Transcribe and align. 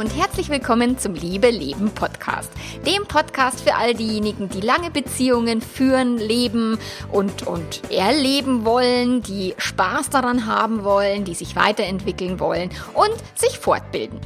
und 0.00 0.16
herzlich 0.16 0.48
willkommen 0.48 0.96
zum 0.96 1.12
Liebe 1.12 1.50
Leben 1.50 1.90
Podcast. 1.90 2.50
Dem 2.86 3.04
Podcast 3.06 3.60
für 3.60 3.74
all 3.74 3.92
diejenigen, 3.92 4.48
die 4.48 4.62
lange 4.62 4.90
Beziehungen 4.90 5.60
führen, 5.60 6.16
leben 6.16 6.78
und, 7.12 7.46
und 7.46 7.82
erleben 7.92 8.64
wollen, 8.64 9.20
die 9.20 9.54
Spaß 9.58 10.08
daran 10.08 10.46
haben 10.46 10.84
wollen, 10.84 11.26
die 11.26 11.34
sich 11.34 11.54
weiterentwickeln 11.54 12.40
wollen 12.40 12.70
und 12.94 13.12
sich 13.34 13.58
fortbilden. 13.58 14.18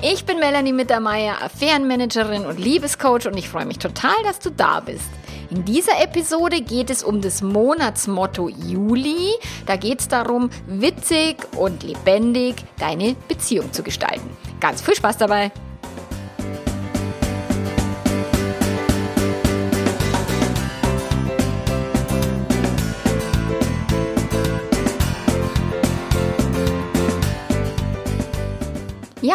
Ich 0.00 0.24
bin 0.24 0.40
Melanie 0.40 0.72
Mittermeier, 0.72 1.40
Affärenmanagerin 1.40 2.44
und 2.44 2.58
Liebescoach 2.58 3.28
und 3.28 3.36
ich 3.36 3.48
freue 3.48 3.66
mich 3.66 3.78
total, 3.78 4.20
dass 4.24 4.40
du 4.40 4.50
da 4.50 4.80
bist. 4.80 5.08
In 5.52 5.66
dieser 5.66 6.00
Episode 6.00 6.62
geht 6.62 6.88
es 6.88 7.02
um 7.02 7.20
das 7.20 7.42
Monatsmotto 7.42 8.48
Juli. 8.48 9.34
Da 9.66 9.76
geht 9.76 10.00
es 10.00 10.08
darum, 10.08 10.48
witzig 10.66 11.46
und 11.58 11.82
lebendig 11.82 12.64
deine 12.78 13.14
Beziehung 13.28 13.70
zu 13.70 13.82
gestalten. 13.82 14.30
Ganz 14.60 14.80
viel 14.80 14.94
Spaß 14.94 15.18
dabei! 15.18 15.52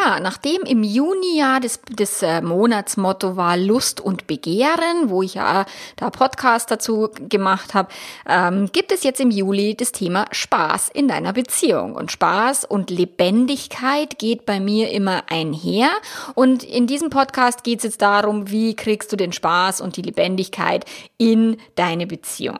Ja, 0.08 0.22
nachdem 0.22 0.62
im 0.62 0.84
Juni 0.84 1.38
ja 1.38 1.60
das, 1.60 1.82
das 1.94 2.24
äh, 2.24 2.42
Monatsmotto 2.42 3.36
war 3.36 3.58
Lust 3.58 4.00
und 4.00 4.26
Begehren, 4.26 5.10
wo 5.10 5.22
ich 5.22 5.34
ja 5.34 5.66
da 5.98 6.10
Podcast 6.12 6.72
dazu 6.72 7.10
gemacht 7.28 7.74
habe, 7.74 7.90
ähm, 8.26 8.70
gibt 8.72 8.94
es 8.94 9.04
jetzt 9.04 9.20
im 9.20 9.32
Juli 9.32 9.76
das 9.76 9.92
Thema 9.92 10.26
Spaß 10.32 10.91
in 10.94 11.10
deiner 11.10 11.34
Beziehung. 11.34 11.94
Und 11.94 12.10
Spaß 12.10 12.64
und 12.64 12.90
Lebendigkeit 12.90 14.18
geht 14.18 14.46
bei 14.46 14.62
mir 14.62 14.91
immer 14.91 15.24
einher. 15.30 15.90
Und 16.36 16.64
in 16.64 16.88
diesem 16.88 17.10
Podcast 17.10 17.66
geht 17.66 17.80
es 17.80 17.84
jetzt 17.84 18.02
darum, 18.02 18.49
wie 18.49 18.77
kriegst 18.77 19.12
du 19.12 19.18
den 19.18 19.34
Spaß 19.34 19.82
und 19.82 19.98
die 19.98 20.04
Lebendigkeit 20.04 20.86
in 21.18 21.58
deine 21.76 22.08
Beziehung. 22.08 22.60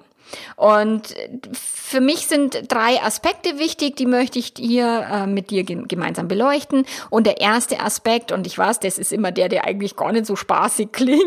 Und 0.56 1.14
für 1.53 2.02
mich 2.02 2.28
sind 2.28 2.72
drei 2.72 3.02
Aspekte 3.02 3.59
wichtig, 3.59 3.95
die 3.95 4.06
möchte 4.06 4.39
ich 4.39 4.53
hier 4.58 5.08
äh, 5.09 5.28
mit 5.28 5.52
dir 5.52 5.64
gemeinsam 5.64 6.28
beleuchten. 6.28 6.86
Und 7.09 7.25
der 7.25 7.39
erste 7.39 7.80
Aspekt, 7.80 8.31
und 8.31 8.45
ich 8.45 8.58
weiß, 8.58 8.80
das 8.80 8.98
ist 8.98 9.14
immer 9.14 9.31
der, 9.31 9.48
der 9.48 9.66
eigentlich 9.66 9.95
gar 9.95 10.11
nicht 10.11 10.25
so 10.25 10.36
spaßig 10.36 10.89
klingt, 10.92 11.22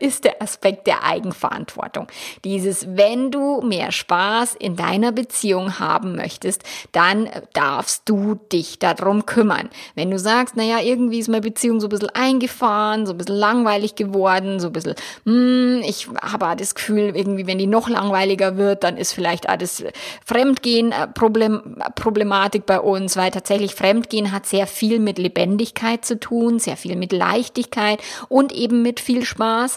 ist 0.00 0.24
der 0.24 0.42
Aspekt 0.42 0.86
der 0.86 1.04
Eigenverantwortung. 1.04 2.08
Dieses, 2.44 2.96
wenn 2.96 3.30
du 3.30 3.60
mehr 3.60 3.92
Spaß 3.92 4.56
in 4.56 4.74
deiner 4.74 5.12
Beziehung 5.12 5.78
haben 5.78 6.16
möchtest, 6.16 6.62
dann 6.92 7.28
darfst 7.52 8.02
du 8.08 8.34
dich 8.52 8.78
darum 8.78 9.26
kümmern. 9.26 9.70
Wenn 9.94 10.10
du 10.10 10.18
sagst, 10.18 10.56
naja, 10.56 10.80
irgendwie 10.80 11.20
ist 11.20 11.28
meine 11.28 11.42
Beziehung 11.42 11.80
so 11.80 11.86
ein 11.86 11.90
bisschen 11.90 12.10
eingefahren, 12.10 13.06
so 13.06 13.12
ein 13.12 13.18
bisschen 13.18 13.36
langweilig 13.36 13.94
geworden, 13.94 14.58
so 14.58 14.68
ein 14.68 14.72
bisschen, 14.72 14.94
hm, 15.24 15.82
ich 15.86 16.08
habe 16.20 16.56
das 16.56 16.74
Gefühl, 16.74 17.12
irgendwie, 17.14 17.46
wenn 17.46 17.58
die 17.58 17.66
noch 17.66 17.88
langweilig 17.88 18.23
langweiliger 18.24 18.56
wird, 18.56 18.84
dann 18.84 18.96
ist 18.96 19.12
vielleicht 19.12 19.44
das 19.58 19.84
Fremdgehen 20.24 20.92
äh, 20.92 21.06
Problem, 21.08 21.76
Problematik 21.94 22.66
bei 22.66 22.80
uns, 22.80 23.16
weil 23.16 23.30
tatsächlich 23.30 23.74
Fremdgehen 23.74 24.32
hat 24.32 24.46
sehr 24.46 24.66
viel 24.66 24.98
mit 24.98 25.18
Lebendigkeit 25.18 26.04
zu 26.04 26.18
tun, 26.18 26.58
sehr 26.58 26.76
viel 26.76 26.96
mit 26.96 27.12
Leichtigkeit 27.12 28.00
und 28.28 28.52
eben 28.52 28.82
mit 28.82 29.00
viel 29.00 29.24
Spaß. 29.24 29.76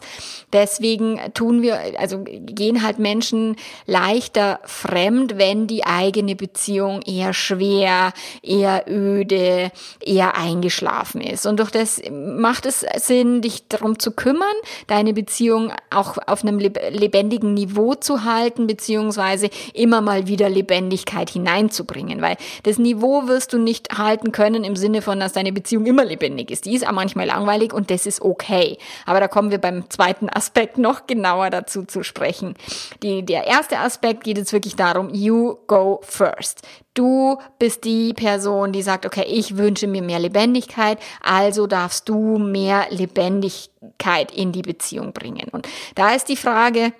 Deswegen 0.54 1.20
tun 1.34 1.62
wir, 1.62 1.80
also 2.00 2.24
gehen 2.24 2.84
halt 2.84 3.00
Menschen 3.00 3.56
leichter 3.86 4.60
fremd, 4.64 5.38
wenn 5.38 5.68
die 5.68 5.86
eigene 5.86 6.36
Beziehung 6.36 7.02
eher 7.02 7.34
schwer, 7.34 8.14
eher 8.42 8.86
öde, 8.88 9.72
eher 10.04 10.38
eingeschlafen 10.38 11.22
ist. 11.22 11.46
Und 11.46 11.60
durch 11.60 11.72
das 11.72 12.02
macht 12.12 12.66
es 12.66 12.86
Sinn, 12.98 13.42
dich 13.42 13.68
darum 13.68 14.00
zu 14.00 14.12
kümmern, 14.12 14.48
deine 14.88 15.14
Beziehung 15.14 15.74
auch 15.90 16.18
auf 16.26 16.44
einem 16.44 16.60
lebendigen 16.60 17.54
Niveau 17.54 17.96
zu 17.96 18.24
halten 18.24 18.37
halten, 18.38 18.68
beziehungsweise 18.68 19.50
immer 19.74 20.02
mal 20.02 20.28
wieder 20.28 20.50
Lebendigkeit 20.50 21.30
hineinzubringen, 21.30 22.22
weil 22.22 22.38
das 22.64 22.78
Niveau 22.78 23.28
wirst 23.28 23.54
du 23.54 23.58
nicht 23.58 23.98
halten 23.98 24.32
können 24.32 24.64
im 24.64 24.76
Sinne 24.76 25.02
von, 25.02 25.20
dass 25.20 25.34
deine 25.34 25.52
Beziehung 25.52 25.86
immer 25.86 26.06
lebendig 26.06 26.52
ist. 26.52 26.66
Die 26.66 26.76
ist 26.76 26.88
auch 26.88 26.92
manchmal 26.92 27.28
langweilig 27.28 27.74
und 27.74 27.90
das 27.90 28.06
ist 28.06 28.22
okay. 28.22 28.78
Aber 29.06 29.20
da 29.20 29.28
kommen 29.28 29.52
wir 29.52 29.58
beim 29.58 29.90
zweiten 29.90 30.30
Aspekt 30.30 30.78
noch 30.78 31.08
genauer 31.08 31.50
dazu 31.50 31.84
zu 31.84 32.04
sprechen. 32.04 32.56
Die, 33.04 33.24
der 33.24 33.48
erste 33.48 33.80
Aspekt 33.80 34.24
geht 34.24 34.38
jetzt 34.38 34.54
wirklich 34.54 34.76
darum, 34.76 35.10
you 35.14 35.56
go 35.68 36.00
first. 36.04 36.62
Du 36.94 37.38
bist 37.60 37.84
die 37.84 38.14
Person, 38.14 38.72
die 38.72 38.82
sagt, 38.82 39.06
okay, 39.06 39.26
ich 39.28 39.56
wünsche 39.56 39.86
mir 39.86 40.02
mehr 40.02 40.20
Lebendigkeit, 40.20 40.98
also 41.22 41.68
darfst 41.68 42.10
du 42.10 42.40
mehr 42.40 42.88
Lebendigkeit 42.90 44.32
in 44.32 44.52
die 44.52 44.64
Beziehung 44.64 45.14
bringen. 45.14 45.48
Und 45.52 45.68
da 45.94 46.16
ist 46.16 46.28
die 46.28 46.36
Frage, 46.36 46.94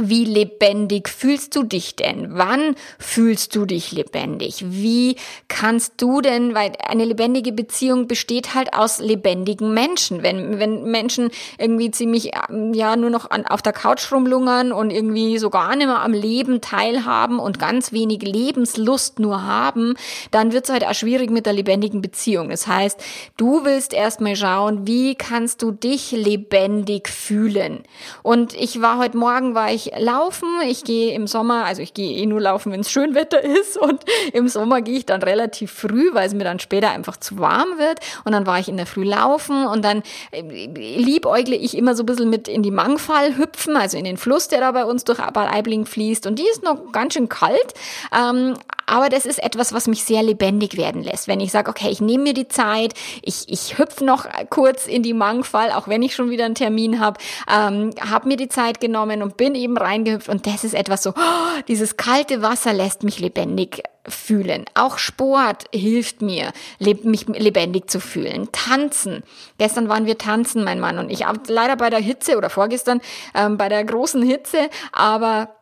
wie 0.00 0.24
lebendig 0.24 1.08
fühlst 1.08 1.54
du 1.54 1.62
dich 1.62 1.96
denn? 1.96 2.28
Wann 2.30 2.74
fühlst 2.98 3.54
du 3.54 3.64
dich 3.64 3.92
lebendig? 3.92 4.64
Wie 4.66 5.16
kannst 5.48 5.94
du 5.98 6.20
denn, 6.20 6.54
weil 6.54 6.72
eine 6.86 7.04
lebendige 7.04 7.52
Beziehung 7.52 8.08
besteht 8.08 8.54
halt 8.54 8.74
aus 8.74 8.98
lebendigen 8.98 9.72
Menschen. 9.72 10.22
Wenn, 10.22 10.58
wenn 10.58 10.84
Menschen 10.84 11.30
irgendwie 11.58 11.90
ziemlich, 11.90 12.32
ja, 12.72 12.96
nur 12.96 13.10
noch 13.10 13.30
an, 13.30 13.46
auf 13.46 13.62
der 13.62 13.72
Couch 13.72 14.10
rumlungern 14.10 14.72
und 14.72 14.90
irgendwie 14.90 15.38
so 15.38 15.50
gar 15.50 15.76
nicht 15.76 15.86
mehr 15.86 16.00
am 16.00 16.12
Leben 16.12 16.60
teilhaben 16.60 17.38
und 17.38 17.58
ganz 17.58 17.92
wenig 17.92 18.22
Lebenslust 18.22 19.20
nur 19.20 19.44
haben, 19.44 19.94
dann 20.30 20.52
wird 20.52 20.64
es 20.64 20.70
halt 20.70 20.84
auch 20.84 20.94
schwierig 20.94 21.30
mit 21.30 21.46
der 21.46 21.52
lebendigen 21.52 22.02
Beziehung. 22.02 22.48
Das 22.48 22.66
heißt, 22.66 23.02
du 23.36 23.64
willst 23.64 23.92
erstmal 23.92 24.36
schauen, 24.36 24.86
wie 24.86 25.14
kannst 25.14 25.62
du 25.62 25.70
dich 25.70 26.10
lebendig 26.12 27.08
fühlen? 27.08 27.84
Und 28.22 28.54
ich 28.54 28.80
war 28.80 28.98
heute 28.98 29.16
Morgen, 29.16 29.54
war 29.54 29.72
ich 29.72 29.83
ich 29.84 29.98
laufen. 29.98 30.48
Ich 30.66 30.84
gehe 30.84 31.14
im 31.14 31.26
Sommer, 31.26 31.64
also 31.64 31.82
ich 31.82 31.94
gehe 31.94 32.16
eh 32.16 32.26
nur 32.26 32.40
laufen, 32.40 32.72
wenn 32.72 32.80
es 32.80 32.90
schön 32.90 33.14
Wetter 33.14 33.42
ist. 33.42 33.76
Und 33.76 34.04
im 34.32 34.48
Sommer 34.48 34.82
gehe 34.82 34.98
ich 34.98 35.06
dann 35.06 35.22
relativ 35.22 35.72
früh, 35.72 36.10
weil 36.12 36.26
es 36.26 36.34
mir 36.34 36.44
dann 36.44 36.58
später 36.58 36.90
einfach 36.90 37.16
zu 37.16 37.38
warm 37.38 37.78
wird. 37.78 38.00
Und 38.24 38.32
dann 38.32 38.46
war 38.46 38.58
ich 38.58 38.68
in 38.68 38.76
der 38.76 38.86
Früh 38.86 39.04
laufen 39.04 39.66
und 39.66 39.84
dann 39.84 40.02
äh, 40.30 40.42
liebäugle 40.42 41.56
ich 41.56 41.76
immer 41.76 41.94
so 41.94 42.02
ein 42.02 42.06
bisschen 42.06 42.30
mit 42.30 42.48
in 42.48 42.62
die 42.62 42.70
Mangfall 42.70 43.36
hüpfen, 43.36 43.76
also 43.76 43.96
in 43.96 44.04
den 44.04 44.16
Fluss, 44.16 44.48
der 44.48 44.60
da 44.60 44.72
bei 44.72 44.84
uns 44.84 45.04
durch 45.04 45.18
Bad 45.18 45.52
Aibling 45.52 45.86
fließt. 45.86 46.26
Und 46.26 46.38
die 46.38 46.48
ist 46.48 46.62
noch 46.62 46.92
ganz 46.92 47.14
schön 47.14 47.28
kalt. 47.28 47.74
Ähm, 48.16 48.54
aber 48.86 49.08
das 49.08 49.26
ist 49.26 49.42
etwas, 49.42 49.72
was 49.72 49.86
mich 49.86 50.04
sehr 50.04 50.22
lebendig 50.22 50.76
werden 50.76 51.02
lässt. 51.02 51.28
Wenn 51.28 51.40
ich 51.40 51.50
sage, 51.52 51.70
okay, 51.70 51.88
ich 51.90 52.00
nehme 52.00 52.24
mir 52.24 52.34
die 52.34 52.48
Zeit, 52.48 52.94
ich, 53.22 53.48
ich 53.48 53.78
hüpfe 53.78 54.04
noch 54.04 54.26
kurz 54.50 54.86
in 54.86 55.02
die 55.02 55.14
Mangfall, 55.14 55.72
auch 55.72 55.88
wenn 55.88 56.02
ich 56.02 56.14
schon 56.14 56.30
wieder 56.30 56.44
einen 56.44 56.54
Termin 56.54 57.00
habe, 57.00 57.18
ähm, 57.50 57.90
habe 58.00 58.28
mir 58.28 58.36
die 58.36 58.48
Zeit 58.48 58.80
genommen 58.80 59.22
und 59.22 59.36
bin 59.36 59.54
eben 59.54 59.73
reingehüpft. 59.76 60.28
Und 60.28 60.46
das 60.46 60.64
ist 60.64 60.74
etwas 60.74 61.02
so, 61.02 61.10
oh, 61.10 61.60
dieses 61.68 61.96
kalte 61.96 62.42
Wasser 62.42 62.72
lässt 62.72 63.02
mich 63.02 63.18
lebendig 63.20 63.82
fühlen. 64.06 64.64
Auch 64.74 64.98
Sport 64.98 65.64
hilft 65.72 66.22
mir, 66.22 66.52
mich 66.78 67.26
lebendig 67.26 67.90
zu 67.90 68.00
fühlen. 68.00 68.48
Tanzen. 68.52 69.22
Gestern 69.58 69.88
waren 69.88 70.06
wir 70.06 70.18
tanzen, 70.18 70.64
mein 70.64 70.80
Mann 70.80 70.98
und 70.98 71.10
ich. 71.10 71.24
Leider 71.48 71.76
bei 71.76 71.90
der 71.90 72.00
Hitze 72.00 72.36
oder 72.36 72.50
vorgestern 72.50 73.00
ähm, 73.34 73.56
bei 73.56 73.68
der 73.68 73.84
großen 73.84 74.22
Hitze, 74.22 74.68
aber 74.92 75.54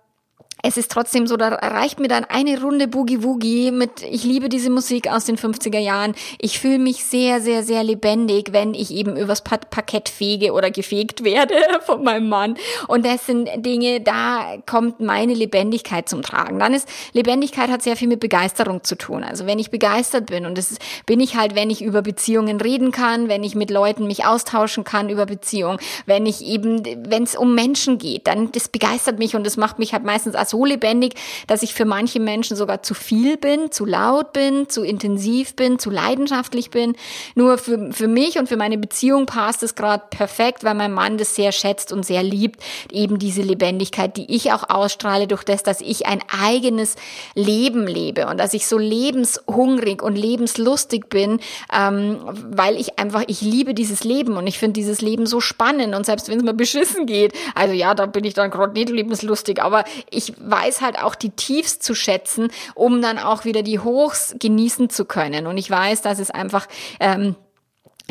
es 0.62 0.76
ist 0.76 0.92
trotzdem 0.92 1.26
so, 1.26 1.36
da 1.36 1.48
reicht 1.48 1.98
mir 1.98 2.06
dann 2.06 2.24
eine 2.24 2.60
Runde 2.60 2.86
Boogie 2.86 3.24
Woogie 3.24 3.72
mit, 3.72 4.02
ich 4.02 4.22
liebe 4.22 4.48
diese 4.48 4.70
Musik 4.70 5.10
aus 5.10 5.24
den 5.24 5.36
50er 5.36 5.78
Jahren. 5.78 6.14
Ich 6.38 6.60
fühle 6.60 6.78
mich 6.78 7.04
sehr, 7.04 7.40
sehr, 7.40 7.64
sehr 7.64 7.82
lebendig, 7.82 8.52
wenn 8.52 8.72
ich 8.72 8.92
eben 8.92 9.16
übers 9.16 9.42
Parkett 9.42 10.08
fege 10.08 10.52
oder 10.52 10.70
gefegt 10.70 11.24
werde 11.24 11.54
von 11.84 12.04
meinem 12.04 12.28
Mann. 12.28 12.56
Und 12.86 13.04
das 13.04 13.26
sind 13.26 13.48
Dinge, 13.56 14.00
da 14.00 14.56
kommt 14.64 15.00
meine 15.00 15.34
Lebendigkeit 15.34 16.08
zum 16.08 16.22
Tragen. 16.22 16.60
Dann 16.60 16.74
ist, 16.74 16.88
Lebendigkeit 17.12 17.68
hat 17.68 17.82
sehr 17.82 17.96
viel 17.96 18.08
mit 18.08 18.20
Begeisterung 18.20 18.84
zu 18.84 18.94
tun. 18.94 19.24
Also 19.24 19.46
wenn 19.46 19.58
ich 19.58 19.70
begeistert 19.72 20.26
bin 20.26 20.46
und 20.46 20.56
das 20.56 20.76
bin 21.06 21.18
ich 21.18 21.36
halt, 21.36 21.56
wenn 21.56 21.70
ich 21.70 21.82
über 21.82 22.02
Beziehungen 22.02 22.60
reden 22.60 22.92
kann, 22.92 23.28
wenn 23.28 23.42
ich 23.42 23.56
mit 23.56 23.70
Leuten 23.72 24.06
mich 24.06 24.26
austauschen 24.26 24.84
kann 24.84 25.08
über 25.08 25.26
Beziehungen, 25.26 25.78
wenn 26.06 26.24
ich 26.24 26.40
eben, 26.46 26.84
wenn 27.10 27.24
es 27.24 27.34
um 27.34 27.56
Menschen 27.56 27.98
geht, 27.98 28.28
dann 28.28 28.52
das 28.52 28.68
begeistert 28.68 29.18
mich 29.18 29.34
und 29.34 29.44
das 29.44 29.56
macht 29.56 29.80
mich 29.80 29.92
halt 29.92 30.04
meistens 30.04 30.36
als 30.36 30.51
so 30.52 30.64
lebendig, 30.64 31.14
dass 31.46 31.62
ich 31.62 31.74
für 31.74 31.86
manche 31.86 32.20
Menschen 32.20 32.56
sogar 32.56 32.82
zu 32.82 32.94
viel 32.94 33.36
bin, 33.36 33.72
zu 33.72 33.84
laut 33.84 34.32
bin, 34.32 34.68
zu 34.68 34.84
intensiv 34.84 35.56
bin, 35.56 35.78
zu 35.78 35.90
leidenschaftlich 35.90 36.70
bin. 36.70 36.94
Nur 37.34 37.58
für, 37.58 37.90
für 37.92 38.06
mich 38.06 38.38
und 38.38 38.48
für 38.48 38.56
meine 38.56 38.78
Beziehung 38.78 39.26
passt 39.26 39.62
es 39.62 39.74
gerade 39.74 40.04
perfekt, 40.10 40.62
weil 40.62 40.74
mein 40.74 40.92
Mann 40.92 41.16
das 41.16 41.34
sehr 41.34 41.52
schätzt 41.52 41.92
und 41.92 42.04
sehr 42.04 42.22
liebt, 42.22 42.60
eben 42.90 43.18
diese 43.18 43.42
Lebendigkeit, 43.42 44.16
die 44.16 44.32
ich 44.34 44.52
auch 44.52 44.68
ausstrahle 44.68 45.26
durch 45.26 45.42
das, 45.42 45.62
dass 45.62 45.80
ich 45.80 46.06
ein 46.06 46.20
eigenes 46.42 46.96
Leben 47.34 47.86
lebe 47.86 48.26
und 48.26 48.38
dass 48.38 48.52
ich 48.52 48.66
so 48.66 48.76
lebenshungrig 48.76 50.02
und 50.02 50.16
lebenslustig 50.16 51.08
bin, 51.08 51.40
ähm, 51.74 52.18
weil 52.50 52.76
ich 52.76 52.98
einfach, 52.98 53.24
ich 53.26 53.40
liebe 53.40 53.72
dieses 53.72 54.04
Leben 54.04 54.36
und 54.36 54.46
ich 54.46 54.58
finde 54.58 54.74
dieses 54.74 55.00
Leben 55.00 55.24
so 55.24 55.40
spannend 55.40 55.94
und 55.94 56.04
selbst 56.04 56.28
wenn 56.28 56.38
es 56.38 56.44
mir 56.44 56.54
beschissen 56.54 57.06
geht, 57.06 57.32
also 57.54 57.72
ja, 57.72 57.94
da 57.94 58.06
bin 58.06 58.24
ich 58.24 58.34
dann 58.34 58.50
gerade 58.50 58.74
nicht 58.74 58.90
lebenslustig, 58.90 59.62
aber 59.62 59.84
ich 60.10 60.34
weiß 60.44 60.80
halt 60.80 60.98
auch 60.98 61.14
die 61.14 61.30
Tiefs 61.30 61.78
zu 61.78 61.94
schätzen, 61.94 62.50
um 62.74 63.02
dann 63.02 63.18
auch 63.18 63.44
wieder 63.44 63.62
die 63.62 63.78
Hochs 63.78 64.34
genießen 64.38 64.90
zu 64.90 65.04
können. 65.04 65.46
Und 65.46 65.56
ich 65.56 65.70
weiß, 65.70 66.02
dass 66.02 66.18
es 66.18 66.30
einfach 66.30 66.66
ähm, 67.00 67.36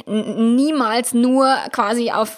niemals 0.06 1.13
nur 1.13 1.56
quasi 1.72 2.12
auf 2.12 2.38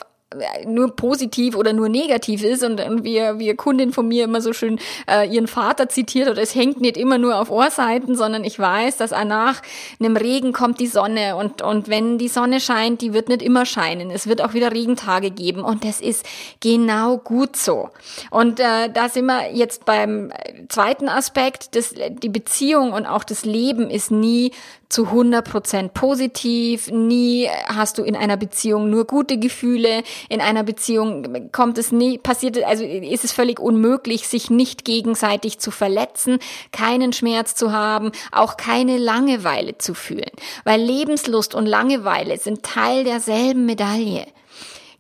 nur 0.65 0.95
positiv 0.95 1.55
oder 1.55 1.73
nur 1.73 1.89
negativ 1.89 2.43
ist 2.43 2.63
und, 2.63 2.79
und 2.81 3.03
wie, 3.03 3.19
wie 3.37 3.53
Kundin 3.55 3.91
von 3.91 4.07
mir 4.07 4.25
immer 4.25 4.41
so 4.41 4.53
schön 4.53 4.79
äh, 5.09 5.27
ihren 5.27 5.47
Vater 5.47 5.89
zitiert 5.89 6.29
oder 6.29 6.41
es 6.41 6.55
hängt 6.55 6.81
nicht 6.81 6.97
immer 6.97 7.17
nur 7.17 7.39
auf 7.39 7.51
Ohrseiten, 7.51 8.15
sondern 8.15 8.43
ich 8.43 8.59
weiß, 8.59 8.97
dass 8.97 9.11
nach 9.11 9.61
einem 9.99 10.17
Regen 10.17 10.53
kommt 10.53 10.79
die 10.79 10.87
Sonne 10.87 11.35
und, 11.35 11.61
und 11.61 11.87
wenn 11.87 12.17
die 12.17 12.27
Sonne 12.27 12.59
scheint, 12.59 13.01
die 13.01 13.13
wird 13.13 13.29
nicht 13.29 13.41
immer 13.41 13.65
scheinen. 13.65 14.11
Es 14.11 14.27
wird 14.27 14.41
auch 14.41 14.53
wieder 14.53 14.71
Regentage 14.71 15.31
geben 15.31 15.61
und 15.63 15.85
das 15.85 16.01
ist 16.01 16.25
genau 16.59 17.17
gut 17.17 17.55
so. 17.55 17.89
Und 18.31 18.59
äh, 18.59 18.89
da 18.91 19.09
sind 19.09 19.25
wir 19.25 19.53
jetzt 19.53 19.85
beim 19.85 20.31
zweiten 20.69 21.09
Aspekt, 21.09 21.75
das, 21.75 21.93
die 22.09 22.29
Beziehung 22.29 22.93
und 22.93 23.05
auch 23.05 23.23
das 23.23 23.45
Leben 23.45 23.89
ist 23.89 24.11
nie 24.11 24.51
zu 24.93 25.05
100 25.05 25.49
Prozent 25.49 25.93
positiv. 25.95 26.91
Nie 26.91 27.49
hast 27.65 27.97
du 27.97 28.03
in 28.03 28.15
einer 28.15 28.37
Beziehung 28.37 28.91
nur 28.91 29.05
gute 29.05 29.37
Gefühle. 29.39 30.03
In 30.29 30.41
einer 30.41 30.63
Beziehung 30.63 31.51
kommt 31.51 31.77
es 31.77 31.91
nie, 31.91 32.17
passiert, 32.17 32.61
also 32.63 32.83
ist 32.83 33.23
es 33.23 33.31
völlig 33.31 33.59
unmöglich, 33.59 34.27
sich 34.27 34.49
nicht 34.49 34.85
gegenseitig 34.85 35.59
zu 35.59 35.71
verletzen, 35.71 36.39
keinen 36.71 37.13
Schmerz 37.13 37.55
zu 37.55 37.71
haben, 37.71 38.11
auch 38.31 38.57
keine 38.57 38.97
Langeweile 38.97 39.77
zu 39.77 39.93
fühlen. 39.93 40.31
Weil 40.63 40.81
Lebenslust 40.81 41.55
und 41.55 41.65
Langeweile 41.65 42.37
sind 42.37 42.63
Teil 42.63 43.03
derselben 43.03 43.65
Medaille. 43.65 44.25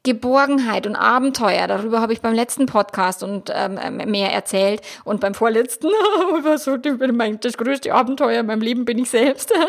Geborgenheit 0.05 0.85
und 0.85 0.97
Abenteuer. 0.97 1.65
Darüber 1.67 2.01
habe 2.01 2.11
ich 2.11 2.19
beim 2.19 2.33
letzten 2.33 2.65
Podcast 2.65 3.23
und 3.23 3.49
ähm, 3.53 3.79
mehr 4.11 4.33
erzählt 4.33 4.81
und 5.05 5.21
beim 5.21 5.33
vorletzten 5.33 5.87
was 6.43 6.65
so 6.65 6.75
das 6.75 7.57
größte 7.57 7.93
Abenteuer 7.93 8.41
in 8.41 8.45
meinem 8.47 8.61
Leben 8.61 8.83
bin 8.85 8.99
ich 8.99 9.09
selbst. 9.09 9.51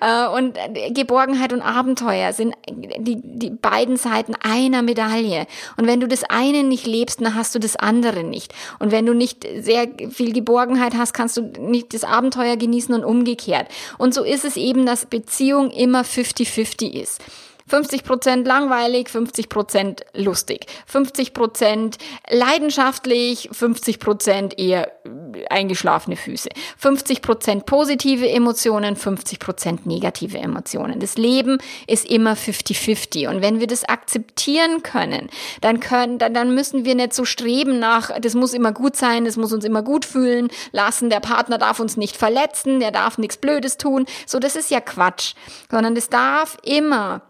Äh, 0.00 0.28
und 0.28 0.58
Geborgenheit 0.90 1.52
und 1.52 1.62
Abenteuer 1.62 2.32
sind 2.32 2.54
die, 2.68 3.20
die 3.22 3.50
beiden 3.50 3.96
Seiten 3.96 4.34
einer 4.40 4.82
Medaille. 4.82 5.46
Und 5.76 5.86
wenn 5.86 6.00
du 6.00 6.08
das 6.08 6.24
eine 6.24 6.62
nicht 6.62 6.86
lebst, 6.86 7.20
dann 7.20 7.34
hast 7.34 7.54
du 7.54 7.58
das 7.58 7.76
andere 7.76 8.24
nicht. 8.24 8.52
Und 8.78 8.90
wenn 8.90 9.06
du 9.06 9.14
nicht 9.14 9.46
sehr 9.60 9.88
viel 10.10 10.32
Geborgenheit 10.32 10.94
hast, 10.94 11.14
kannst 11.14 11.36
du 11.36 11.42
nicht 11.42 11.94
das 11.94 12.04
Abenteuer 12.04 12.56
genießen 12.56 12.94
und 12.94 13.04
umgekehrt. 13.04 13.68
Und 13.98 14.14
so 14.14 14.24
ist 14.24 14.44
es 14.44 14.56
eben, 14.56 14.84
dass 14.84 15.06
Beziehung 15.06 15.70
immer 15.70 16.02
50-50 16.02 16.92
ist. 16.92 17.22
50 17.66 18.04
Prozent 18.04 18.46
langweilig, 18.46 19.08
50 19.08 19.48
Prozent 19.48 20.04
lustig, 20.12 20.66
50 20.86 21.32
Prozent 21.32 21.98
leidenschaftlich, 22.28 23.48
50 23.52 23.98
Prozent 24.00 24.58
eher 24.58 24.92
eingeschlafene 25.48 26.16
Füße, 26.16 26.50
50 26.78 27.22
Prozent 27.22 27.66
positive 27.66 28.28
Emotionen, 28.28 28.96
50 28.96 29.38
Prozent 29.38 29.86
negative 29.86 30.38
Emotionen. 30.38 31.00
Das 31.00 31.16
Leben 31.16 31.58
ist 31.86 32.04
immer 32.08 32.34
50-50 32.34 33.28
und 33.28 33.40
wenn 33.40 33.60
wir 33.60 33.66
das 33.66 33.84
akzeptieren 33.84 34.82
können, 34.82 35.30
dann 35.62 35.80
können, 35.80 36.18
dann, 36.18 36.34
dann 36.34 36.54
müssen 36.54 36.84
wir 36.84 36.94
nicht 36.94 37.14
so 37.14 37.24
streben 37.24 37.78
nach, 37.78 38.10
das 38.20 38.34
muss 38.34 38.52
immer 38.52 38.72
gut 38.72 38.96
sein, 38.96 39.24
das 39.24 39.36
muss 39.36 39.52
uns 39.52 39.64
immer 39.64 39.82
gut 39.82 40.04
fühlen 40.04 40.48
lassen, 40.72 41.08
der 41.08 41.20
Partner 41.20 41.58
darf 41.58 41.80
uns 41.80 41.96
nicht 41.96 42.16
verletzen, 42.16 42.80
der 42.80 42.90
darf 42.90 43.16
nichts 43.16 43.38
Blödes 43.38 43.78
tun. 43.78 44.06
So, 44.26 44.38
das 44.38 44.54
ist 44.56 44.70
ja 44.70 44.80
Quatsch, 44.80 45.34
sondern 45.70 45.94
das 45.94 46.08
darf 46.08 46.56
immer 46.62 47.22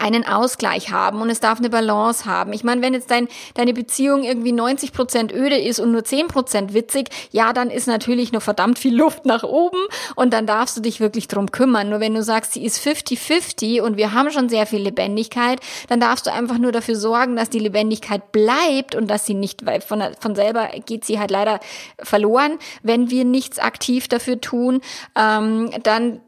einen 0.00 0.26
Ausgleich 0.26 0.90
haben 0.90 1.20
und 1.20 1.30
es 1.30 1.40
darf 1.40 1.58
eine 1.58 1.70
Balance 1.70 2.24
haben. 2.24 2.52
Ich 2.52 2.64
meine, 2.64 2.82
wenn 2.82 2.94
jetzt 2.94 3.10
dein, 3.10 3.28
deine 3.54 3.72
Beziehung 3.72 4.24
irgendwie 4.24 4.52
90 4.52 4.92
Prozent 4.92 5.32
öde 5.32 5.56
ist 5.56 5.80
und 5.80 5.92
nur 5.92 6.04
10 6.04 6.28
Prozent 6.28 6.74
witzig, 6.74 7.08
ja, 7.30 7.52
dann 7.52 7.70
ist 7.70 7.86
natürlich 7.86 8.32
noch 8.32 8.42
verdammt 8.42 8.78
viel 8.78 8.94
Luft 8.94 9.26
nach 9.26 9.42
oben 9.42 9.78
und 10.16 10.32
dann 10.32 10.46
darfst 10.46 10.76
du 10.76 10.80
dich 10.80 11.00
wirklich 11.00 11.28
drum 11.28 11.50
kümmern. 11.50 11.90
Nur 11.90 12.00
wenn 12.00 12.14
du 12.14 12.22
sagst, 12.22 12.52
sie 12.52 12.64
ist 12.64 12.84
50-50 12.84 13.80
und 13.80 13.96
wir 13.96 14.12
haben 14.12 14.30
schon 14.30 14.48
sehr 14.48 14.66
viel 14.66 14.80
Lebendigkeit, 14.80 15.60
dann 15.88 16.00
darfst 16.00 16.26
du 16.26 16.32
einfach 16.32 16.58
nur 16.58 16.72
dafür 16.72 16.96
sorgen, 16.96 17.36
dass 17.36 17.50
die 17.50 17.58
Lebendigkeit 17.58 18.32
bleibt 18.32 18.94
und 18.94 19.08
dass 19.08 19.26
sie 19.26 19.34
nicht, 19.34 19.66
weil 19.66 19.80
von, 19.80 20.02
von 20.18 20.34
selber 20.34 20.68
geht 20.86 21.04
sie 21.04 21.18
halt 21.18 21.30
leider 21.30 21.60
verloren, 21.98 22.58
wenn 22.82 23.10
wir 23.10 23.24
nichts 23.24 23.58
aktiv 23.58 24.08
dafür 24.08 24.40
tun, 24.40 24.80
ähm, 25.16 25.70
dann 25.82 26.20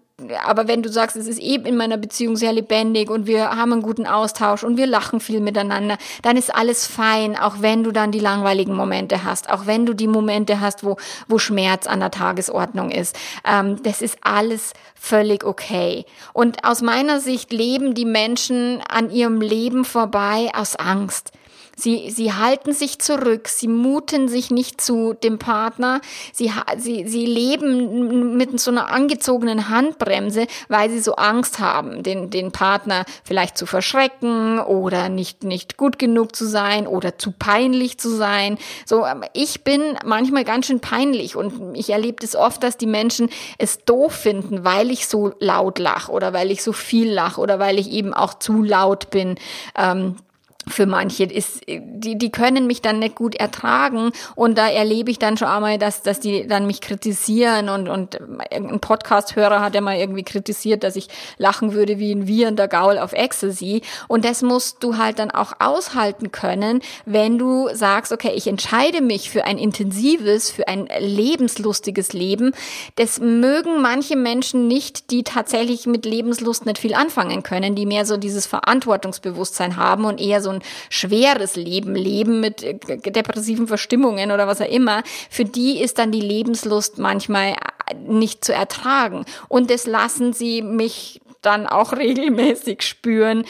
aber 0.46 0.66
wenn 0.66 0.82
du 0.82 0.88
sagst, 0.88 1.14
es 1.16 1.26
ist 1.26 1.38
eben 1.38 1.66
in 1.66 1.76
meiner 1.76 1.98
Beziehung 1.98 2.36
sehr 2.36 2.52
lebendig 2.52 3.10
und 3.10 3.26
wir 3.26 3.50
haben 3.50 3.74
einen 3.74 3.82
guten 3.82 4.06
Austausch 4.06 4.64
und 4.64 4.78
wir 4.78 4.86
lachen 4.86 5.20
viel 5.20 5.40
miteinander, 5.40 5.98
dann 6.22 6.38
ist 6.38 6.54
alles 6.54 6.86
fein, 6.86 7.36
auch 7.36 7.56
wenn 7.60 7.84
du 7.84 7.92
dann 7.92 8.12
die 8.12 8.18
langweiligen 8.18 8.74
Momente 8.74 9.24
hast, 9.24 9.50
auch 9.50 9.66
wenn 9.66 9.84
du 9.84 9.92
die 9.92 10.08
Momente 10.08 10.60
hast, 10.60 10.84
wo, 10.84 10.96
wo 11.28 11.38
Schmerz 11.38 11.86
an 11.86 12.00
der 12.00 12.10
Tagesordnung 12.10 12.90
ist. 12.90 13.14
Ähm, 13.44 13.82
das 13.82 14.00
ist 14.00 14.16
alles 14.22 14.72
völlig 14.94 15.44
okay. 15.44 16.06
Und 16.32 16.64
aus 16.64 16.80
meiner 16.80 17.20
Sicht 17.20 17.52
leben 17.52 17.94
die 17.94 18.06
Menschen 18.06 18.80
an 18.88 19.10
ihrem 19.10 19.42
Leben 19.42 19.84
vorbei 19.84 20.50
aus 20.54 20.76
Angst. 20.76 21.32
Sie, 21.78 22.10
sie 22.10 22.32
halten 22.32 22.72
sich 22.72 23.00
zurück, 23.00 23.48
sie 23.48 23.68
muten 23.68 24.28
sich 24.28 24.50
nicht 24.50 24.80
zu 24.80 25.12
dem 25.12 25.38
Partner, 25.38 26.00
sie, 26.32 26.50
sie, 26.78 27.06
sie 27.06 27.26
leben 27.26 28.34
mit 28.38 28.58
so 28.58 28.70
einer 28.70 28.90
angezogenen 28.90 29.68
Handbremse, 29.68 30.46
weil 30.68 30.88
sie 30.88 31.00
so 31.00 31.16
Angst 31.16 31.58
haben, 31.58 32.02
den, 32.02 32.30
den 32.30 32.50
Partner 32.50 33.04
vielleicht 33.24 33.58
zu 33.58 33.66
verschrecken 33.66 34.58
oder 34.58 35.10
nicht, 35.10 35.44
nicht 35.44 35.76
gut 35.76 35.98
genug 35.98 36.34
zu 36.34 36.46
sein 36.46 36.86
oder 36.86 37.18
zu 37.18 37.30
peinlich 37.30 37.98
zu 37.98 38.08
sein. 38.08 38.56
So, 38.86 39.04
ähm, 39.04 39.24
ich 39.34 39.62
bin 39.62 39.98
manchmal 40.02 40.44
ganz 40.44 40.68
schön 40.68 40.80
peinlich 40.80 41.36
und 41.36 41.76
ich 41.76 41.90
erlebe 41.90 42.24
es 42.24 42.30
das 42.30 42.40
oft, 42.40 42.62
dass 42.62 42.78
die 42.78 42.86
Menschen 42.86 43.28
es 43.58 43.84
doof 43.84 44.14
finden, 44.14 44.64
weil 44.64 44.90
ich 44.90 45.06
so 45.06 45.34
laut 45.40 45.78
lache 45.78 46.10
oder 46.10 46.32
weil 46.32 46.50
ich 46.50 46.62
so 46.62 46.72
viel 46.72 47.12
lache 47.12 47.38
oder 47.38 47.58
weil 47.58 47.78
ich 47.78 47.90
eben 47.90 48.14
auch 48.14 48.38
zu 48.38 48.62
laut 48.62 49.10
bin. 49.10 49.34
Ähm, 49.76 50.16
für 50.68 50.86
manche 50.86 51.24
ist, 51.24 51.60
die, 51.68 52.18
die 52.18 52.30
können 52.30 52.66
mich 52.66 52.82
dann 52.82 52.98
nicht 52.98 53.14
gut 53.14 53.36
ertragen. 53.36 54.10
Und 54.34 54.58
da 54.58 54.68
erlebe 54.68 55.10
ich 55.12 55.18
dann 55.18 55.36
schon 55.36 55.46
einmal, 55.46 55.78
dass, 55.78 56.02
dass 56.02 56.18
die 56.18 56.46
dann 56.46 56.66
mich 56.66 56.80
kritisieren. 56.80 57.68
Und, 57.68 57.88
und 57.88 58.18
ein 58.50 58.80
Podcast-Hörer 58.80 59.60
hat 59.60 59.76
ja 59.76 59.80
mal 59.80 59.96
irgendwie 59.96 60.24
kritisiert, 60.24 60.82
dass 60.82 60.96
ich 60.96 61.08
lachen 61.38 61.72
würde 61.72 61.98
wie 61.98 62.12
ein 62.12 62.26
wiehernder 62.26 62.66
Gaul 62.66 62.98
auf 62.98 63.12
Ecstasy. 63.12 63.82
Und 64.08 64.24
das 64.24 64.42
musst 64.42 64.82
du 64.82 64.98
halt 64.98 65.20
dann 65.20 65.30
auch 65.30 65.52
aushalten 65.60 66.32
können, 66.32 66.80
wenn 67.04 67.38
du 67.38 67.68
sagst, 67.72 68.12
okay, 68.12 68.32
ich 68.34 68.48
entscheide 68.48 69.02
mich 69.02 69.30
für 69.30 69.44
ein 69.44 69.58
intensives, 69.58 70.50
für 70.50 70.66
ein 70.66 70.88
lebenslustiges 70.98 72.12
Leben. 72.12 72.52
Das 72.96 73.20
mögen 73.20 73.82
manche 73.82 74.16
Menschen 74.16 74.66
nicht, 74.66 75.12
die 75.12 75.22
tatsächlich 75.22 75.86
mit 75.86 76.04
Lebenslust 76.04 76.66
nicht 76.66 76.78
viel 76.78 76.94
anfangen 76.94 77.44
können, 77.44 77.76
die 77.76 77.86
mehr 77.86 78.04
so 78.04 78.16
dieses 78.16 78.46
Verantwortungsbewusstsein 78.46 79.76
haben 79.76 80.04
und 80.04 80.20
eher 80.20 80.42
so 80.42 80.55
ein 80.56 80.62
schweres 80.90 81.56
Leben 81.56 81.94
leben 81.94 82.40
mit 82.40 82.62
äh, 82.62 82.76
depressiven 82.98 83.66
Verstimmungen 83.66 84.30
oder 84.30 84.46
was 84.46 84.60
auch 84.60 84.68
immer, 84.68 85.02
für 85.30 85.44
die 85.44 85.80
ist 85.80 85.98
dann 85.98 86.12
die 86.12 86.20
Lebenslust 86.20 86.98
manchmal 86.98 87.52
äh, 87.52 87.94
nicht 88.06 88.44
zu 88.44 88.52
ertragen. 88.52 89.24
Und 89.48 89.70
das 89.70 89.86
lassen 89.86 90.32
sie 90.32 90.62
mich 90.62 91.20
dann 91.42 91.66
auch 91.66 91.92
regelmäßig 91.96 92.82
spüren, 92.82 93.44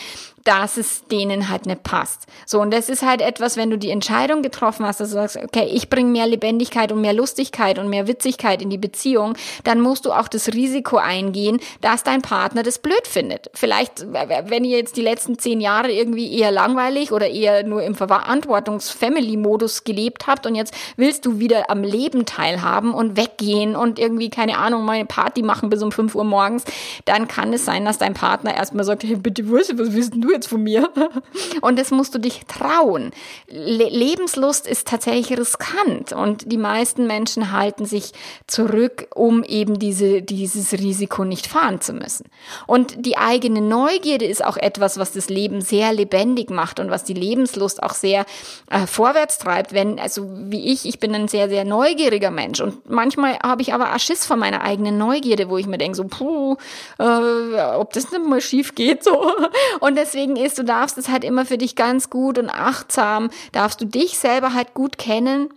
dass 0.46 0.76
es 0.76 1.04
denen 1.06 1.48
halt 1.48 1.66
nicht 1.66 1.82
passt. 1.82 2.26
So, 2.46 2.60
und 2.60 2.72
das 2.72 2.88
ist 2.88 3.02
halt 3.02 3.20
etwas, 3.20 3.56
wenn 3.56 3.68
du 3.68 3.76
die 3.76 3.90
Entscheidung 3.90 4.42
getroffen 4.42 4.86
hast, 4.86 5.00
dass 5.00 5.08
du 5.08 5.14
sagst, 5.14 5.36
okay, 5.36 5.68
ich 5.72 5.90
bringe 5.90 6.10
mehr 6.10 6.26
Lebendigkeit 6.26 6.92
und 6.92 7.00
mehr 7.00 7.12
Lustigkeit 7.12 7.80
und 7.80 7.88
mehr 7.88 8.06
Witzigkeit 8.06 8.62
in 8.62 8.70
die 8.70 8.78
Beziehung, 8.78 9.34
dann 9.64 9.80
musst 9.80 10.06
du 10.06 10.12
auch 10.12 10.28
das 10.28 10.48
Risiko 10.48 10.98
eingehen, 10.98 11.58
dass 11.80 12.04
dein 12.04 12.22
Partner 12.22 12.62
das 12.62 12.78
blöd 12.78 13.08
findet. 13.08 13.50
Vielleicht, 13.54 14.06
wenn 14.12 14.64
ihr 14.64 14.78
jetzt 14.78 14.96
die 14.96 15.02
letzten 15.02 15.36
zehn 15.36 15.60
Jahre 15.60 15.90
irgendwie 15.90 16.32
eher 16.38 16.52
langweilig 16.52 17.10
oder 17.10 17.28
eher 17.28 17.64
nur 17.64 17.82
im 17.82 17.96
Verantwortungs-Family-Modus 17.96 19.82
gelebt 19.82 20.28
habt 20.28 20.46
und 20.46 20.54
jetzt 20.54 20.72
willst 20.96 21.26
du 21.26 21.40
wieder 21.40 21.70
am 21.70 21.82
Leben 21.82 22.24
teilhaben 22.24 22.94
und 22.94 23.16
weggehen 23.16 23.74
und 23.74 23.98
irgendwie, 23.98 24.30
keine 24.30 24.58
Ahnung, 24.58 24.84
mal 24.84 24.92
eine 24.92 25.06
Party 25.06 25.42
machen 25.42 25.70
bis 25.70 25.82
um 25.82 25.90
fünf 25.90 26.14
Uhr 26.14 26.24
morgens, 26.24 26.64
dann 27.04 27.26
kann 27.26 27.52
es 27.52 27.64
sein, 27.64 27.84
dass 27.84 27.98
dein 27.98 28.14
Partner 28.14 28.54
erstmal 28.54 28.84
sagt, 28.84 29.02
hey, 29.02 29.16
bitte, 29.16 29.50
was, 29.50 29.76
was 29.76 29.92
willst 29.92 30.14
du 30.14 30.35
jetzt 30.36 30.48
von 30.48 30.62
mir? 30.62 30.90
Und 31.60 31.78
das 31.78 31.90
musst 31.90 32.14
du 32.14 32.18
dich 32.18 32.46
trauen. 32.46 33.10
Le 33.48 33.88
Lebenslust 33.88 34.66
ist 34.66 34.86
tatsächlich 34.86 35.38
riskant 35.38 36.12
und 36.12 36.50
die 36.50 36.58
meisten 36.58 37.06
Menschen 37.06 37.52
halten 37.52 37.86
sich 37.86 38.12
zurück, 38.46 39.08
um 39.14 39.42
eben 39.44 39.78
diese, 39.78 40.22
dieses 40.22 40.72
Risiko 40.72 41.24
nicht 41.24 41.46
fahren 41.46 41.80
zu 41.80 41.92
müssen. 41.92 42.26
Und 42.66 43.06
die 43.06 43.16
eigene 43.16 43.60
Neugierde 43.60 44.24
ist 44.24 44.44
auch 44.44 44.56
etwas, 44.56 44.98
was 44.98 45.12
das 45.12 45.28
Leben 45.28 45.60
sehr 45.60 45.92
lebendig 45.92 46.50
macht 46.50 46.80
und 46.80 46.90
was 46.90 47.04
die 47.04 47.14
Lebenslust 47.14 47.82
auch 47.82 47.94
sehr 47.94 48.26
äh, 48.70 48.86
vorwärts 48.86 49.38
treibt. 49.38 49.72
Wenn, 49.72 49.98
also 49.98 50.28
wie 50.28 50.72
ich, 50.72 50.86
ich 50.86 50.98
bin 50.98 51.14
ein 51.14 51.28
sehr, 51.28 51.48
sehr 51.48 51.64
neugieriger 51.64 52.30
Mensch 52.30 52.60
und 52.60 52.88
manchmal 52.88 53.38
habe 53.42 53.62
ich 53.62 53.72
aber 53.72 53.96
Schiss 53.98 54.26
vor 54.26 54.36
meiner 54.36 54.62
eigenen 54.62 54.98
Neugierde, 54.98 55.48
wo 55.48 55.58
ich 55.58 55.66
mir 55.66 55.78
denke, 55.78 55.96
so, 55.96 56.04
puh, 56.04 56.56
äh, 56.98 57.02
ob 57.02 57.92
das 57.92 58.10
nicht 58.10 58.24
mal 58.24 58.40
schief 58.40 58.74
geht, 58.74 59.02
so. 59.02 59.32
Und 59.80 59.96
deswegen 59.96 60.25
deswegen 60.26 60.44
ist, 60.44 60.58
du 60.58 60.64
darfst 60.64 60.98
es 60.98 61.08
halt 61.08 61.24
immer 61.24 61.46
für 61.46 61.58
dich 61.58 61.76
ganz 61.76 62.10
gut 62.10 62.38
und 62.38 62.50
achtsam, 62.50 63.30
darfst 63.52 63.80
du 63.80 63.84
dich 63.84 64.18
selber 64.18 64.54
halt 64.54 64.74
gut 64.74 64.98
kennen 64.98 65.48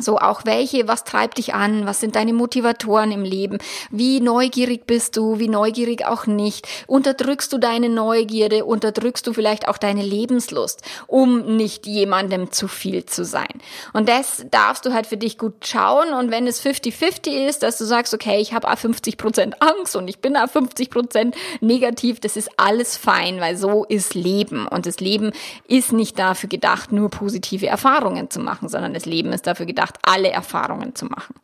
So 0.00 0.18
auch 0.18 0.44
welche, 0.44 0.88
was 0.88 1.04
treibt 1.04 1.38
dich 1.38 1.54
an, 1.54 1.86
was 1.86 2.00
sind 2.00 2.16
deine 2.16 2.32
Motivatoren 2.32 3.12
im 3.12 3.22
Leben, 3.22 3.58
wie 3.92 4.20
neugierig 4.20 4.88
bist 4.88 5.16
du, 5.16 5.38
wie 5.38 5.48
neugierig 5.48 6.04
auch 6.04 6.26
nicht, 6.26 6.66
unterdrückst 6.88 7.52
du 7.52 7.58
deine 7.58 7.88
Neugierde, 7.88 8.64
unterdrückst 8.64 9.24
du 9.24 9.32
vielleicht 9.32 9.68
auch 9.68 9.78
deine 9.78 10.02
Lebenslust, 10.02 10.82
um 11.06 11.56
nicht 11.56 11.86
jemandem 11.86 12.50
zu 12.50 12.66
viel 12.66 13.06
zu 13.06 13.24
sein. 13.24 13.60
Und 13.92 14.08
das 14.08 14.44
darfst 14.50 14.84
du 14.84 14.92
halt 14.92 15.06
für 15.06 15.16
dich 15.16 15.38
gut 15.38 15.64
schauen. 15.64 16.12
Und 16.12 16.32
wenn 16.32 16.48
es 16.48 16.60
50-50 16.60 17.46
ist, 17.46 17.62
dass 17.62 17.78
du 17.78 17.84
sagst, 17.84 18.14
okay, 18.14 18.40
ich 18.40 18.52
habe 18.52 18.74
50 18.76 19.16
Prozent 19.16 19.62
Angst 19.62 19.94
und 19.94 20.08
ich 20.08 20.18
bin 20.18 20.34
50 20.34 20.90
Prozent 20.90 21.36
negativ, 21.60 22.18
das 22.18 22.36
ist 22.36 22.50
alles 22.56 22.96
fein, 22.96 23.40
weil 23.40 23.56
so 23.56 23.84
ist 23.84 24.14
Leben. 24.14 24.66
Und 24.66 24.86
das 24.86 24.98
Leben 24.98 25.30
ist 25.68 25.92
nicht 25.92 26.18
dafür 26.18 26.48
gedacht, 26.48 26.90
nur 26.90 27.10
positive 27.10 27.68
Erfahrungen 27.68 28.28
zu 28.28 28.40
machen, 28.40 28.68
sondern 28.68 28.92
das 28.92 29.06
Leben 29.06 29.32
ist 29.32 29.46
dafür 29.46 29.66
gedacht, 29.66 29.83
gedacht, 29.84 29.98
alle 30.02 30.30
Erfahrungen 30.30 30.94
zu 30.94 31.06
machen. 31.06 31.34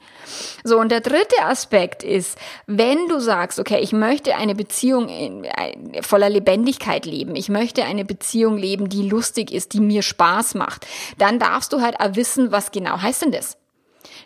So, 0.65 0.79
und 0.79 0.91
der 0.91 1.01
dritte 1.01 1.43
Aspekt 1.43 2.03
ist, 2.03 2.39
wenn 2.67 3.09
du 3.09 3.19
sagst, 3.19 3.59
okay, 3.59 3.81
ich 3.81 3.93
möchte 3.93 4.37
eine 4.37 4.55
Beziehung 4.55 5.09
in, 5.09 5.45
äh, 5.45 6.03
voller 6.03 6.29
Lebendigkeit 6.29 7.07
leben, 7.07 7.35
ich 7.37 7.49
möchte 7.49 7.85
eine 7.85 8.05
Beziehung 8.05 8.57
leben, 8.57 8.89
die 8.89 9.09
lustig 9.09 9.51
ist, 9.51 9.73
die 9.73 9.81
mir 9.81 10.03
Spaß 10.03 10.55
macht, 10.55 10.87
dann 11.19 11.39
darfst 11.39 11.73
du 11.73 11.81
halt 11.81 12.01
auch 12.01 12.15
wissen, 12.15 12.53
was 12.53 12.71
genau 12.71 13.01
heißt 13.01 13.23
denn 13.23 13.33
das? 13.33 13.57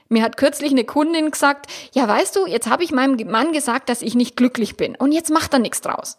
Mir 0.08 0.22
hat 0.22 0.36
kürzlich 0.36 0.70
eine 0.70 0.84
Kundin 0.84 1.30
gesagt, 1.30 1.66
ja, 1.92 2.06
weißt 2.06 2.36
du, 2.36 2.46
jetzt 2.46 2.68
habe 2.68 2.84
ich 2.84 2.92
meinem 2.92 3.16
Mann 3.30 3.52
gesagt, 3.52 3.88
dass 3.88 4.02
ich 4.02 4.14
nicht 4.14 4.36
glücklich 4.36 4.76
bin 4.76 4.94
und 4.96 5.12
jetzt 5.12 5.30
macht 5.30 5.52
er 5.52 5.58
nichts 5.58 5.80
draus. 5.80 6.18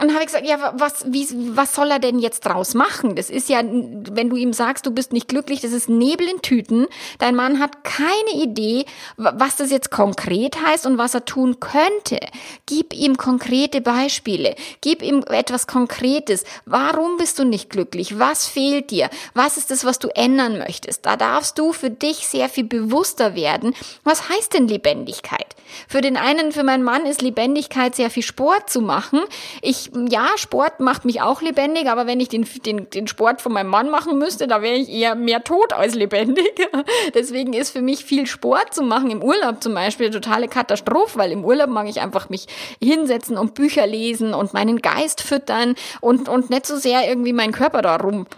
Und 0.00 0.12
habe 0.12 0.20
ich 0.20 0.26
gesagt, 0.26 0.46
ja, 0.46 0.74
was, 0.76 1.04
wie, 1.10 1.26
was 1.56 1.74
soll 1.74 1.90
er 1.90 1.98
denn 1.98 2.18
jetzt 2.18 2.40
draus 2.40 2.74
machen? 2.74 3.16
Das 3.16 3.30
ist 3.30 3.48
ja, 3.48 3.62
wenn 3.62 4.28
du 4.28 4.36
ihm 4.36 4.52
sagst, 4.52 4.84
du 4.84 4.90
bist 4.90 5.12
nicht 5.12 5.28
glücklich, 5.28 5.60
das 5.60 5.72
ist 5.72 5.88
Nebel 5.88 6.28
in 6.28 6.42
Tüten. 6.42 6.86
Dein 7.18 7.34
Mann 7.34 7.60
hat 7.60 7.82
keine 7.84 8.42
Idee, 8.42 8.84
was 9.16 9.56
das 9.56 9.70
jetzt 9.70 9.90
konkret 9.90 10.56
heißt 10.62 10.86
und 10.86 10.98
was 10.98 11.14
er 11.14 11.24
tun 11.24 11.60
könnte. 11.60 12.20
Gib 12.66 12.92
ihm 12.92 13.16
konkrete 13.16 13.80
Beispiele. 13.80 14.54
Gib 14.82 15.02
ihm 15.02 15.24
etwas 15.28 15.66
Konkretes. 15.66 16.44
Warum 16.66 17.16
bist 17.16 17.38
du 17.38 17.44
nicht 17.44 17.70
glücklich? 17.70 18.18
Was 18.18 18.46
fehlt 18.46 18.90
dir? 18.90 19.08
Was 19.34 19.56
ist 19.56 19.70
das, 19.70 19.84
was 19.84 19.98
du 19.98 20.08
ändern 20.08 20.58
möchtest? 20.58 21.06
Da 21.06 21.16
darfst 21.16 21.58
du 21.58 21.72
für 21.72 21.90
dich 21.90 22.26
sehr 22.26 22.48
viel 22.48 22.64
bewusster 22.64 23.34
werden. 23.34 23.74
Was 24.04 24.28
heißt 24.28 24.54
denn 24.54 24.68
Lebendigkeit? 24.68 25.56
Für 25.88 26.00
den 26.00 26.16
einen, 26.16 26.52
für 26.52 26.62
meinen 26.62 26.84
Mann 26.84 27.06
ist 27.06 27.22
Lebendigkeit 27.22 27.94
sehr 27.94 28.10
viel 28.10 28.22
Sport 28.22 28.70
zu 28.70 28.80
machen. 28.80 29.20
Ich 29.62 29.85
ja, 29.94 30.28
Sport 30.36 30.80
macht 30.80 31.04
mich 31.04 31.20
auch 31.20 31.42
lebendig, 31.42 31.88
aber 31.88 32.06
wenn 32.06 32.20
ich 32.20 32.28
den, 32.28 32.46
den, 32.64 32.90
den 32.90 33.06
Sport 33.06 33.40
von 33.40 33.52
meinem 33.52 33.70
Mann 33.70 33.90
machen 33.90 34.18
müsste, 34.18 34.46
da 34.46 34.62
wäre 34.62 34.76
ich 34.76 34.88
eher 34.88 35.14
mehr 35.14 35.44
tot 35.44 35.72
als 35.72 35.94
lebendig. 35.94 36.68
Deswegen 37.14 37.52
ist 37.52 37.70
für 37.70 37.82
mich 37.82 38.04
viel 38.04 38.26
Sport 38.26 38.74
zu 38.74 38.82
machen 38.82 39.10
im 39.10 39.22
Urlaub 39.22 39.62
zum 39.62 39.74
Beispiel 39.74 40.06
eine 40.06 40.14
totale 40.20 40.48
Katastrophe, 40.48 41.18
weil 41.18 41.32
im 41.32 41.44
Urlaub 41.44 41.70
mag 41.70 41.88
ich 41.88 42.00
einfach 42.00 42.28
mich 42.28 42.46
hinsetzen 42.82 43.38
und 43.38 43.54
Bücher 43.54 43.86
lesen 43.86 44.34
und 44.34 44.54
meinen 44.54 44.82
Geist 44.82 45.20
füttern 45.20 45.74
und, 46.00 46.28
und 46.28 46.50
nicht 46.50 46.66
so 46.66 46.76
sehr 46.76 47.08
irgendwie 47.08 47.32
meinen 47.32 47.52
Körper 47.52 47.82
da 47.82 47.96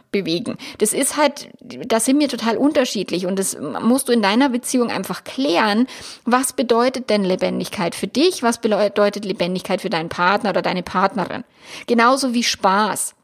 rumbewegen. 0.09 0.57
Das 0.79 0.93
ist 0.93 1.17
halt, 1.17 1.49
da 1.61 2.00
sind 2.00 2.19
wir 2.21 2.29
total 2.29 2.57
unterschiedlich 2.57 3.27
und 3.27 3.38
das 3.38 3.57
musst 3.83 4.09
du 4.09 4.12
in 4.12 4.23
deiner 4.23 4.49
Beziehung 4.49 4.91
einfach 4.91 5.25
klären. 5.25 5.87
Was 6.25 6.53
bedeutet 6.53 7.11
denn 7.11 7.25
Lebendigkeit 7.25 7.95
für 7.95 8.07
dich? 8.07 8.43
Was 8.43 8.59
bedeutet 8.59 9.25
Lebendigkeit 9.25 9.81
für 9.81 9.91
deinen 9.91 10.09
Partner 10.09 10.50
oder 10.50 10.62
deine 10.62 10.83
Partnerin? 10.83 11.45
Genauso 11.87 12.35
wie 12.35 12.43
Spaß. 12.43 13.15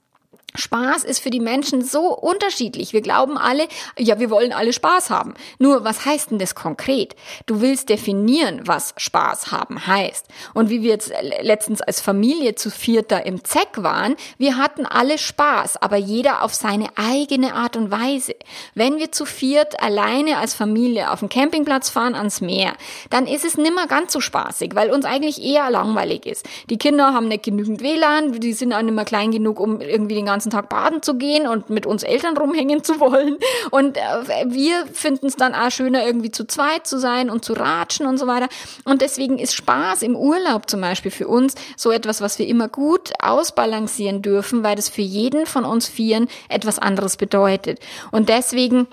Spaß 0.57 1.03
ist 1.05 1.19
für 1.19 1.31
die 1.31 1.41
Menschen 1.41 1.83
so 1.83 2.15
unterschiedlich. 2.15 2.93
Wir 2.93 3.01
glauben 3.01 3.37
alle, 3.37 3.67
ja, 3.99 4.21
wir 4.21 4.31
wollen 4.31 4.53
alle 4.53 4.73
Spaß 4.73 5.11
haben. 5.11 5.35
Nur, 5.59 5.85
was 5.85 6.05
heißt 6.05 6.31
denn 6.31 6.39
das 6.39 6.55
konkret? 6.55 7.17
Du 7.47 7.61
willst 7.61 7.89
definieren, 7.89 8.61
was 8.65 8.95
Spaß 8.97 9.51
haben 9.51 9.87
heißt. 9.87 10.27
Und 10.55 10.71
wie 10.71 10.83
wir 10.83 10.91
jetzt 10.91 11.13
letztens 11.43 11.81
als 11.81 12.01
Familie 12.01 12.55
zu 12.55 12.71
vierter 12.71 13.27
im 13.27 13.45
Zeck 13.45 13.69
waren, 13.83 14.15
wir 14.39 14.57
hatten 14.57 14.87
alle 14.87 15.19
Spaß, 15.19 15.77
aber 15.83 15.97
jeder 15.97 16.43
auf 16.43 16.55
seine 16.55 16.87
eigene 16.95 17.55
Art 17.55 17.77
und 17.77 17.91
Weise. 17.91 18.37
Wenn 18.75 18.99
wir 18.99 19.11
zu 19.11 19.27
viert 19.27 19.83
alleine 19.83 20.39
als 20.39 20.55
Familie 20.55 21.11
auf 21.11 21.19
dem 21.19 21.29
Campingplatz 21.29 21.91
fahren 21.91 22.15
ans 22.15 22.41
Meer, 22.41 22.75
dann 23.11 23.27
ist 23.27 23.45
es 23.45 23.57
nimmer 23.57 23.89
ganz 23.89 24.13
so 24.13 24.21
spaßig, 24.21 24.75
weil 24.75 24.91
uns 24.91 25.05
eigentlich 25.05 25.43
eher 25.43 25.69
langweilig 25.71 26.27
ist. 26.27 26.47
Die 26.71 26.79
Kinder 26.79 27.13
haben 27.13 27.27
nicht 27.27 27.43
genügend 27.43 27.83
WLAN, 27.83 28.33
die 28.41 28.53
sind 28.53 28.73
auch 28.73 28.83
nicht 28.83 28.95
mehr 28.95 29.05
klein 29.05 29.33
genug, 29.33 29.59
um 29.59 29.81
irgendwie 29.81 30.15
den 30.15 30.27
ganzen 30.27 30.44
ganzen 30.45 30.51
Tag 30.51 30.69
baden 30.69 31.03
zu 31.03 31.15
gehen 31.15 31.47
und 31.47 31.71
mit 31.71 31.87
uns 31.87 32.03
Eltern 32.03 32.37
rumhängen 32.37 32.85
zu 32.85 33.01
wollen. 33.01 33.39
Und 33.71 33.97
äh, 33.97 34.01
wir 34.47 34.87
finden 34.93 35.27
es 35.27 35.37
dann 35.37 35.55
auch 35.55 35.71
schöner, 35.71 36.05
irgendwie 36.07 36.31
zu 36.31 36.47
zweit 36.47 36.87
zu 36.87 36.99
sein 36.99 37.31
und 37.31 37.45
zu 37.45 37.55
ratschen 37.55 38.07
und 38.07 38.19
so 38.19 38.27
weiter. 38.27 38.49
Und 38.85 39.01
deswegen 39.01 39.39
ist 39.39 39.55
Spaß 39.55 40.03
im 40.03 40.17
Urlaub 40.17 40.69
zum 40.69 40.81
Beispiel 40.81 41.11
für 41.11 41.29
uns 41.29 41.55
so 41.77 41.91
etwas, 41.91 42.21
was 42.21 42.39
wir 42.39 42.47
immer 42.47 42.69
gut 42.69 43.13
ausbalancieren 43.23 44.23
dürfen, 44.23 44.63
weil 44.63 44.77
das 44.77 44.89
für 44.89 45.03
jeden 45.03 45.47
von 45.47 45.65
uns 45.65 45.89
Vieren 45.89 46.29
etwas 46.49 46.79
anderes 46.79 47.17
bedeutet. 47.17 47.81
Und 48.11 48.29
deswegen 48.29 48.87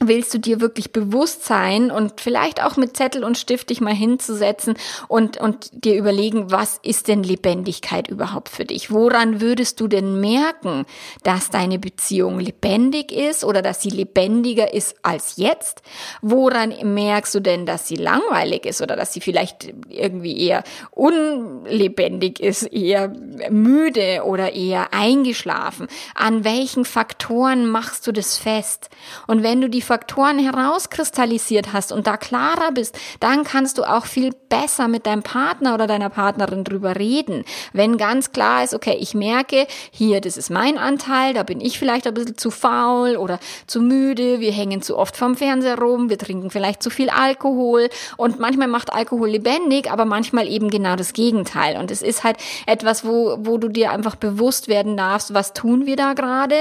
willst 0.00 0.32
du 0.32 0.38
dir 0.38 0.60
wirklich 0.60 0.92
bewusst 0.92 1.44
sein 1.44 1.90
und 1.90 2.20
vielleicht 2.20 2.62
auch 2.62 2.76
mit 2.76 2.96
Zettel 2.96 3.24
und 3.24 3.38
Stift 3.38 3.70
dich 3.70 3.80
mal 3.80 3.94
hinzusetzen 3.94 4.74
und, 5.08 5.38
und 5.38 5.70
dir 5.72 5.96
überlegen, 5.96 6.50
was 6.50 6.78
ist 6.82 7.08
denn 7.08 7.22
Lebendigkeit 7.22 8.08
überhaupt 8.08 8.48
für 8.48 8.64
dich? 8.64 8.90
Woran 8.90 9.40
würdest 9.40 9.80
du 9.80 9.88
denn 9.88 10.20
merken, 10.20 10.86
dass 11.24 11.50
deine 11.50 11.78
Beziehung 11.78 12.38
lebendig 12.38 13.12
ist 13.12 13.44
oder 13.44 13.62
dass 13.62 13.82
sie 13.82 13.90
lebendiger 13.90 14.72
ist 14.72 14.96
als 15.02 15.36
jetzt? 15.36 15.82
Woran 16.22 16.74
merkst 16.82 17.34
du 17.34 17.40
denn, 17.40 17.66
dass 17.66 17.88
sie 17.88 17.96
langweilig 17.96 18.66
ist 18.66 18.82
oder 18.82 18.96
dass 18.96 19.12
sie 19.12 19.20
vielleicht 19.20 19.72
irgendwie 19.88 20.38
eher 20.38 20.62
unlebendig 20.90 22.40
ist, 22.40 22.62
eher 22.64 23.08
müde 23.50 24.22
oder 24.24 24.52
eher 24.52 24.92
eingeschlafen? 24.94 25.88
An 26.14 26.44
welchen 26.44 26.84
Faktoren 26.84 27.68
machst 27.68 28.06
du 28.06 28.12
das 28.12 28.38
fest? 28.38 28.90
Und 29.26 29.42
wenn 29.42 29.60
du 29.60 29.68
die 29.68 29.82
Faktoren 29.88 30.38
herauskristallisiert 30.38 31.72
hast 31.72 31.92
und 31.92 32.06
da 32.06 32.18
klarer 32.18 32.72
bist, 32.72 32.98
dann 33.20 33.42
kannst 33.42 33.78
du 33.78 33.84
auch 33.84 34.04
viel 34.04 34.32
besser 34.50 34.86
mit 34.86 35.06
deinem 35.06 35.22
Partner 35.22 35.72
oder 35.72 35.86
deiner 35.86 36.10
Partnerin 36.10 36.62
drüber 36.62 36.96
reden. 36.96 37.44
Wenn 37.72 37.96
ganz 37.96 38.32
klar 38.32 38.62
ist, 38.62 38.74
okay, 38.74 38.98
ich 39.00 39.14
merke, 39.14 39.66
hier, 39.90 40.20
das 40.20 40.36
ist 40.36 40.50
mein 40.50 40.76
Anteil, 40.76 41.32
da 41.32 41.42
bin 41.42 41.62
ich 41.62 41.78
vielleicht 41.78 42.06
ein 42.06 42.12
bisschen 42.12 42.36
zu 42.36 42.50
faul 42.50 43.16
oder 43.16 43.38
zu 43.66 43.80
müde, 43.80 44.40
wir 44.40 44.52
hängen 44.52 44.82
zu 44.82 44.98
oft 44.98 45.16
vom 45.16 45.36
Fernseher 45.36 45.78
rum, 45.78 46.10
wir 46.10 46.18
trinken 46.18 46.50
vielleicht 46.50 46.82
zu 46.82 46.90
viel 46.90 47.08
Alkohol 47.08 47.88
und 48.18 48.38
manchmal 48.38 48.68
macht 48.68 48.92
Alkohol 48.92 49.30
lebendig, 49.30 49.90
aber 49.90 50.04
manchmal 50.04 50.48
eben 50.48 50.68
genau 50.68 50.96
das 50.96 51.14
Gegenteil. 51.14 51.78
Und 51.78 51.90
es 51.90 52.02
ist 52.02 52.24
halt 52.24 52.36
etwas, 52.66 53.06
wo, 53.06 53.38
wo 53.40 53.56
du 53.56 53.68
dir 53.68 53.90
einfach 53.90 54.16
bewusst 54.16 54.68
werden 54.68 54.98
darfst, 54.98 55.32
was 55.32 55.54
tun 55.54 55.86
wir 55.86 55.96
da 55.96 56.12
gerade? 56.12 56.56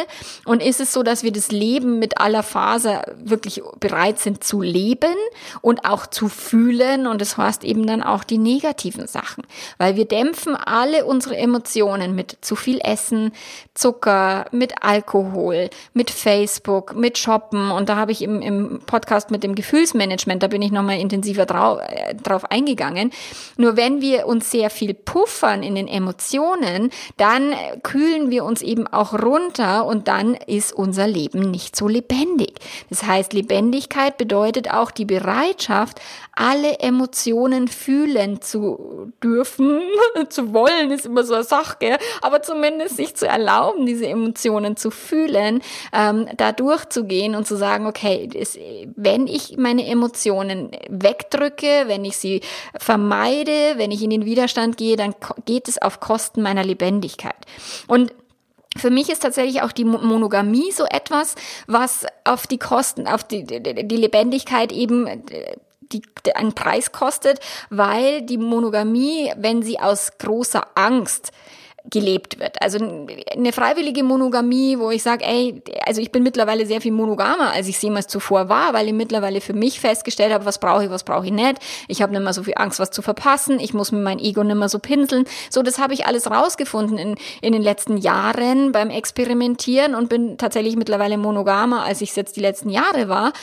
Und 0.45 0.63
ist 0.63 0.79
es 0.79 0.93
so, 0.93 1.03
dass 1.03 1.23
wir 1.23 1.33
das 1.33 1.51
Leben 1.51 1.99
mit 1.99 2.21
aller 2.21 2.43
Phase 2.43 3.01
wirklich 3.23 3.61
bereit 3.79 4.19
sind 4.19 4.43
zu 4.43 4.61
leben 4.61 5.15
und 5.61 5.85
auch 5.85 6.07
zu 6.07 6.29
fühlen. 6.29 7.07
Und 7.07 7.21
das 7.21 7.37
heißt 7.37 7.63
eben 7.63 7.87
dann 7.87 8.03
auch 8.03 8.23
die 8.23 8.37
negativen 8.37 9.07
Sachen. 9.07 9.43
Weil 9.77 9.95
wir 9.95 10.05
dämpfen 10.05 10.55
alle 10.55 11.05
unsere 11.05 11.37
Emotionen 11.37 12.15
mit 12.15 12.37
zu 12.41 12.55
viel 12.55 12.79
Essen, 12.83 13.31
Zucker, 13.73 14.45
mit 14.51 14.83
Alkohol, 14.83 15.69
mit 15.93 16.11
Facebook, 16.11 16.95
mit 16.95 17.17
Shoppen. 17.17 17.71
Und 17.71 17.89
da 17.89 17.95
habe 17.95 18.11
ich 18.11 18.21
im, 18.21 18.41
im 18.41 18.81
Podcast 18.85 19.31
mit 19.31 19.43
dem 19.43 19.55
Gefühlsmanagement, 19.55 20.41
da 20.43 20.47
bin 20.47 20.61
ich 20.61 20.71
nochmal 20.71 20.99
intensiver 20.99 21.45
drauf, 21.45 21.79
äh, 21.87 22.15
drauf 22.15 22.51
eingegangen. 22.51 23.11
Nur 23.57 23.77
wenn 23.77 24.01
wir 24.01 24.27
uns 24.27 24.51
sehr 24.51 24.69
viel 24.69 24.93
puffern 24.93 25.63
in 25.63 25.75
den 25.75 25.87
Emotionen, 25.87 26.89
dann 27.17 27.53
kühlen 27.83 28.31
wir 28.31 28.43
uns 28.43 28.61
eben 28.61 28.87
auch 28.87 29.13
runter 29.13 29.85
und 29.85 30.07
dann 30.07 30.35
ist 30.35 30.73
unser 30.73 31.07
Leben 31.07 31.51
nicht 31.51 31.75
so 31.75 31.87
lebendig. 31.87 32.55
Das 32.89 33.03
heißt, 33.07 33.33
Lebendigkeit 33.33 34.17
bedeutet 34.17 34.71
auch 34.71 34.91
die 34.91 35.05
Bereitschaft, 35.05 35.99
alle 36.33 36.79
Emotionen 36.79 37.67
fühlen 37.67 38.41
zu 38.41 39.11
dürfen, 39.23 39.81
zu 40.29 40.53
wollen, 40.53 40.91
ist 40.91 41.05
immer 41.05 41.23
so 41.23 41.33
eine 41.33 41.43
Sache, 41.43 41.77
gell? 41.79 41.97
aber 42.21 42.41
zumindest 42.41 42.97
sich 42.97 43.15
zu 43.15 43.27
erlauben, 43.27 43.85
diese 43.85 44.07
Emotionen 44.07 44.77
zu 44.77 44.91
fühlen, 44.91 45.61
ähm, 45.93 46.27
da 46.37 46.51
durchzugehen 46.51 47.35
und 47.35 47.47
zu 47.47 47.55
sagen, 47.55 47.87
okay, 47.87 48.27
das, 48.31 48.57
wenn 48.95 49.27
ich 49.27 49.57
meine 49.57 49.87
Emotionen 49.87 50.71
wegdrücke, 50.89 51.85
wenn 51.87 52.05
ich 52.05 52.17
sie 52.17 52.41
vermeide, 52.77 53.77
wenn 53.77 53.91
ich 53.91 54.03
in 54.03 54.09
den 54.09 54.25
Widerstand 54.25 54.77
gehe, 54.77 54.95
dann 54.95 55.15
geht 55.45 55.67
es 55.67 55.81
auf 55.81 55.99
Kosten 55.99 56.41
meiner 56.41 56.63
Lebendigkeit. 56.63 57.35
Und 57.87 58.13
für 58.77 58.89
mich 58.89 59.09
ist 59.09 59.21
tatsächlich 59.21 59.61
auch 59.61 59.71
die 59.71 59.85
Monogamie 59.85 60.71
so 60.71 60.85
etwas, 60.85 61.35
was 61.67 62.05
auf 62.23 62.47
die 62.47 62.57
Kosten, 62.59 63.07
auf 63.07 63.23
die, 63.23 63.43
die 63.43 63.95
Lebendigkeit 63.95 64.71
eben 64.71 65.23
die, 65.91 66.01
die 66.25 66.35
einen 66.35 66.53
Preis 66.53 66.91
kostet, 66.91 67.39
weil 67.69 68.21
die 68.21 68.37
Monogamie, 68.37 69.31
wenn 69.37 69.61
sie 69.61 69.79
aus 69.79 70.17
großer 70.17 70.67
Angst 70.75 71.31
gelebt 71.89 72.39
wird. 72.39 72.61
Also 72.61 72.79
eine 73.31 73.53
freiwillige 73.53 74.03
Monogamie, 74.03 74.77
wo 74.79 74.91
ich 74.91 75.03
sage, 75.03 75.25
ey, 75.25 75.61
also 75.85 76.01
ich 76.01 76.11
bin 76.11 76.23
mittlerweile 76.23 76.65
sehr 76.65 76.81
viel 76.81 76.91
monogamer, 76.91 77.51
als 77.51 77.67
ich 77.67 77.75
es 77.75 77.81
jemals 77.81 78.07
zuvor 78.07 78.49
war, 78.49 78.73
weil 78.73 78.87
ich 78.87 78.93
mittlerweile 78.93 79.41
für 79.41 79.53
mich 79.53 79.79
festgestellt 79.79 80.33
habe, 80.33 80.45
was 80.45 80.59
brauche 80.59 80.85
ich, 80.85 80.89
was 80.89 81.03
brauche 81.03 81.25
ich 81.25 81.31
nicht. 81.31 81.57
Ich 81.87 82.01
habe 82.01 82.11
nicht 82.11 82.23
mehr 82.23 82.33
so 82.33 82.43
viel 82.43 82.55
Angst, 82.57 82.79
was 82.79 82.91
zu 82.91 83.01
verpassen. 83.01 83.59
Ich 83.59 83.73
muss 83.73 83.91
mir 83.91 83.99
mein 83.99 84.19
Ego 84.19 84.43
nicht 84.43 84.57
mehr 84.57 84.69
so 84.69 84.79
pinseln. 84.79 85.25
So, 85.49 85.61
das 85.63 85.79
habe 85.79 85.93
ich 85.93 86.05
alles 86.05 86.29
rausgefunden 86.29 86.97
in, 86.97 87.15
in 87.41 87.53
den 87.53 87.61
letzten 87.61 87.97
Jahren 87.97 88.71
beim 88.71 88.89
Experimentieren 88.89 89.95
und 89.95 90.09
bin 90.09 90.37
tatsächlich 90.37 90.75
mittlerweile 90.75 91.17
monogamer, 91.17 91.83
als 91.83 92.01
ich 92.01 92.09
es 92.09 92.15
jetzt 92.15 92.35
die 92.35 92.41
letzten 92.41 92.69
Jahre 92.69 93.07
war 93.07 93.33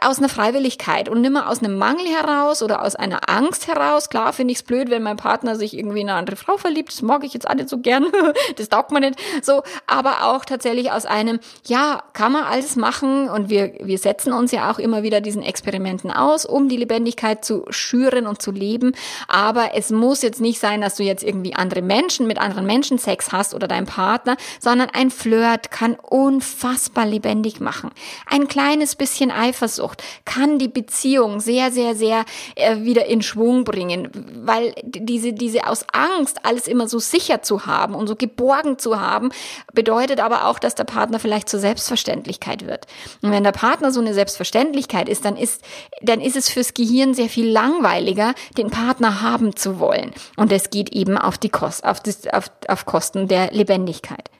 aus 0.00 0.18
einer 0.18 0.28
Freiwilligkeit 0.28 1.08
und 1.08 1.20
nimmer 1.20 1.48
aus 1.48 1.58
einem 1.58 1.76
Mangel 1.76 2.06
heraus 2.06 2.62
oder 2.62 2.82
aus 2.82 2.94
einer 2.94 3.28
Angst 3.28 3.66
heraus. 3.66 4.08
Klar 4.08 4.32
finde 4.32 4.52
ich 4.52 4.58
es 4.58 4.62
blöd, 4.62 4.90
wenn 4.90 5.02
mein 5.02 5.16
Partner 5.16 5.56
sich 5.56 5.76
irgendwie 5.76 6.00
in 6.00 6.08
eine 6.08 6.18
andere 6.18 6.36
Frau 6.36 6.56
verliebt. 6.56 6.90
Das 6.92 7.02
mag 7.02 7.24
ich 7.24 7.34
jetzt 7.34 7.48
auch 7.50 7.54
nicht 7.54 7.68
so 7.68 7.78
gern. 7.78 8.06
das 8.56 8.68
taugt 8.68 8.92
man 8.92 9.02
nicht 9.02 9.18
so. 9.42 9.62
Aber 9.88 10.24
auch 10.24 10.44
tatsächlich 10.44 10.92
aus 10.92 11.04
einem, 11.04 11.40
ja, 11.66 12.04
kann 12.12 12.30
man 12.30 12.44
alles 12.44 12.76
machen 12.76 13.28
und 13.28 13.50
wir, 13.50 13.72
wir 13.80 13.98
setzen 13.98 14.32
uns 14.32 14.52
ja 14.52 14.70
auch 14.70 14.78
immer 14.78 15.02
wieder 15.02 15.20
diesen 15.20 15.42
Experimenten 15.42 16.12
aus, 16.12 16.46
um 16.46 16.68
die 16.68 16.76
Lebendigkeit 16.76 17.44
zu 17.44 17.64
schüren 17.70 18.28
und 18.28 18.40
zu 18.40 18.52
leben. 18.52 18.92
Aber 19.26 19.74
es 19.74 19.90
muss 19.90 20.22
jetzt 20.22 20.40
nicht 20.40 20.60
sein, 20.60 20.80
dass 20.80 20.94
du 20.94 21.02
jetzt 21.02 21.24
irgendwie 21.24 21.56
andere 21.56 21.82
Menschen 21.82 22.28
mit 22.28 22.38
anderen 22.38 22.66
Menschen 22.66 22.98
Sex 22.98 23.32
hast 23.32 23.52
oder 23.52 23.66
dein 23.66 23.86
Partner, 23.86 24.36
sondern 24.60 24.90
ein 24.90 25.10
Flirt 25.10 25.72
kann 25.72 25.96
unfassbar 25.96 27.04
lebendig 27.04 27.60
machen. 27.60 27.90
Ein 28.30 28.46
kleines 28.46 28.94
bisschen 28.94 29.32
Eifersucht 29.32 29.71
Eifersucht 29.72 30.02
kann 30.24 30.58
die 30.58 30.68
Beziehung 30.68 31.40
sehr, 31.40 31.70
sehr, 31.70 31.94
sehr 31.94 32.24
äh, 32.54 32.78
wieder 32.78 33.06
in 33.06 33.22
Schwung 33.22 33.64
bringen, 33.64 34.10
weil 34.44 34.74
diese, 34.84 35.32
diese 35.32 35.66
aus 35.66 35.84
Angst, 35.92 36.44
alles 36.44 36.68
immer 36.68 36.88
so 36.88 36.98
sicher 36.98 37.42
zu 37.42 37.66
haben 37.66 37.94
und 37.94 38.06
so 38.06 38.16
geborgen 38.16 38.78
zu 38.78 39.00
haben, 39.00 39.30
bedeutet 39.72 40.20
aber 40.20 40.46
auch, 40.46 40.58
dass 40.58 40.74
der 40.74 40.84
Partner 40.84 41.18
vielleicht 41.18 41.48
zur 41.48 41.60
Selbstverständlichkeit 41.60 42.66
wird. 42.66 42.86
Und 43.22 43.30
wenn 43.30 43.44
der 43.44 43.52
Partner 43.52 43.90
so 43.90 44.00
eine 44.00 44.14
Selbstverständlichkeit 44.14 45.08
ist, 45.08 45.24
dann 45.24 45.36
ist, 45.36 45.62
dann 46.02 46.20
ist 46.20 46.36
es 46.36 46.48
fürs 46.48 46.74
Gehirn 46.74 47.14
sehr 47.14 47.28
viel 47.28 47.48
langweiliger, 47.48 48.34
den 48.56 48.70
Partner 48.70 49.22
haben 49.22 49.56
zu 49.56 49.78
wollen. 49.78 50.12
Und 50.36 50.52
es 50.52 50.70
geht 50.70 50.90
eben 50.92 51.16
auf 51.18 51.38
die 51.38 51.50
Kost, 51.50 51.84
auf, 51.84 52.00
das, 52.00 52.26
auf, 52.26 52.50
auf 52.68 52.86
Kosten 52.86 53.28
der 53.28 53.52
Lebendigkeit. 53.52 54.30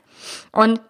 Und 0.53 0.81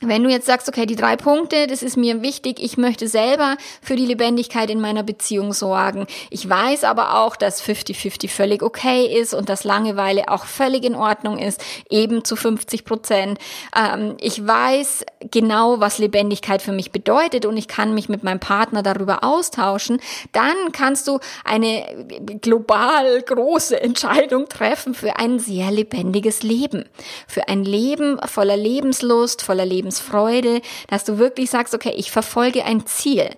wenn 0.00 0.22
du 0.22 0.30
jetzt 0.30 0.46
sagst, 0.46 0.66
okay, 0.66 0.86
die 0.86 0.96
drei 0.96 1.16
Punkte, 1.16 1.66
das 1.66 1.82
ist 1.82 1.98
mir 1.98 2.22
wichtig, 2.22 2.58
ich 2.58 2.78
möchte 2.78 3.06
selber 3.06 3.56
für 3.82 3.96
die 3.96 4.06
Lebendigkeit 4.06 4.70
in 4.70 4.80
meiner 4.80 5.02
Beziehung 5.02 5.52
sorgen. 5.52 6.06
Ich 6.30 6.48
weiß 6.48 6.84
aber 6.84 7.18
auch, 7.18 7.36
dass 7.36 7.62
50-50 7.62 8.30
völlig 8.30 8.62
okay 8.62 9.04
ist 9.06 9.34
und 9.34 9.50
dass 9.50 9.62
Langeweile 9.64 10.28
auch 10.28 10.46
völlig 10.46 10.84
in 10.84 10.94
Ordnung 10.94 11.38
ist, 11.38 11.62
eben 11.90 12.24
zu 12.24 12.34
50 12.34 12.86
Prozent. 12.86 13.38
Ähm, 13.76 14.16
ich 14.20 14.46
weiß 14.46 15.04
genau, 15.30 15.80
was 15.80 15.98
Lebendigkeit 15.98 16.62
für 16.62 16.72
mich 16.72 16.92
bedeutet 16.92 17.44
und 17.44 17.58
ich 17.58 17.68
kann 17.68 17.92
mich 17.92 18.08
mit 18.08 18.24
meinem 18.24 18.40
Partner 18.40 18.82
darüber 18.82 19.22
austauschen. 19.22 20.00
Dann 20.32 20.72
kannst 20.72 21.08
du 21.08 21.20
eine 21.44 22.06
global 22.40 23.20
große 23.20 23.78
Entscheidung 23.78 24.48
treffen 24.48 24.94
für 24.94 25.16
ein 25.16 25.38
sehr 25.38 25.70
lebendiges 25.70 26.42
Leben. 26.42 26.86
Für 27.28 27.48
ein 27.48 27.64
Leben 27.64 28.18
voller 28.26 28.56
Lebenslust, 28.56 29.42
voller 29.42 29.66
Lebens 29.66 29.89
Lebensfreude, 29.90 30.62
dass 30.88 31.04
du 31.04 31.18
wirklich 31.18 31.50
sagst, 31.50 31.74
okay, 31.74 31.92
ich 31.96 32.10
verfolge 32.10 32.64
ein 32.64 32.86
Ziel. 32.86 33.30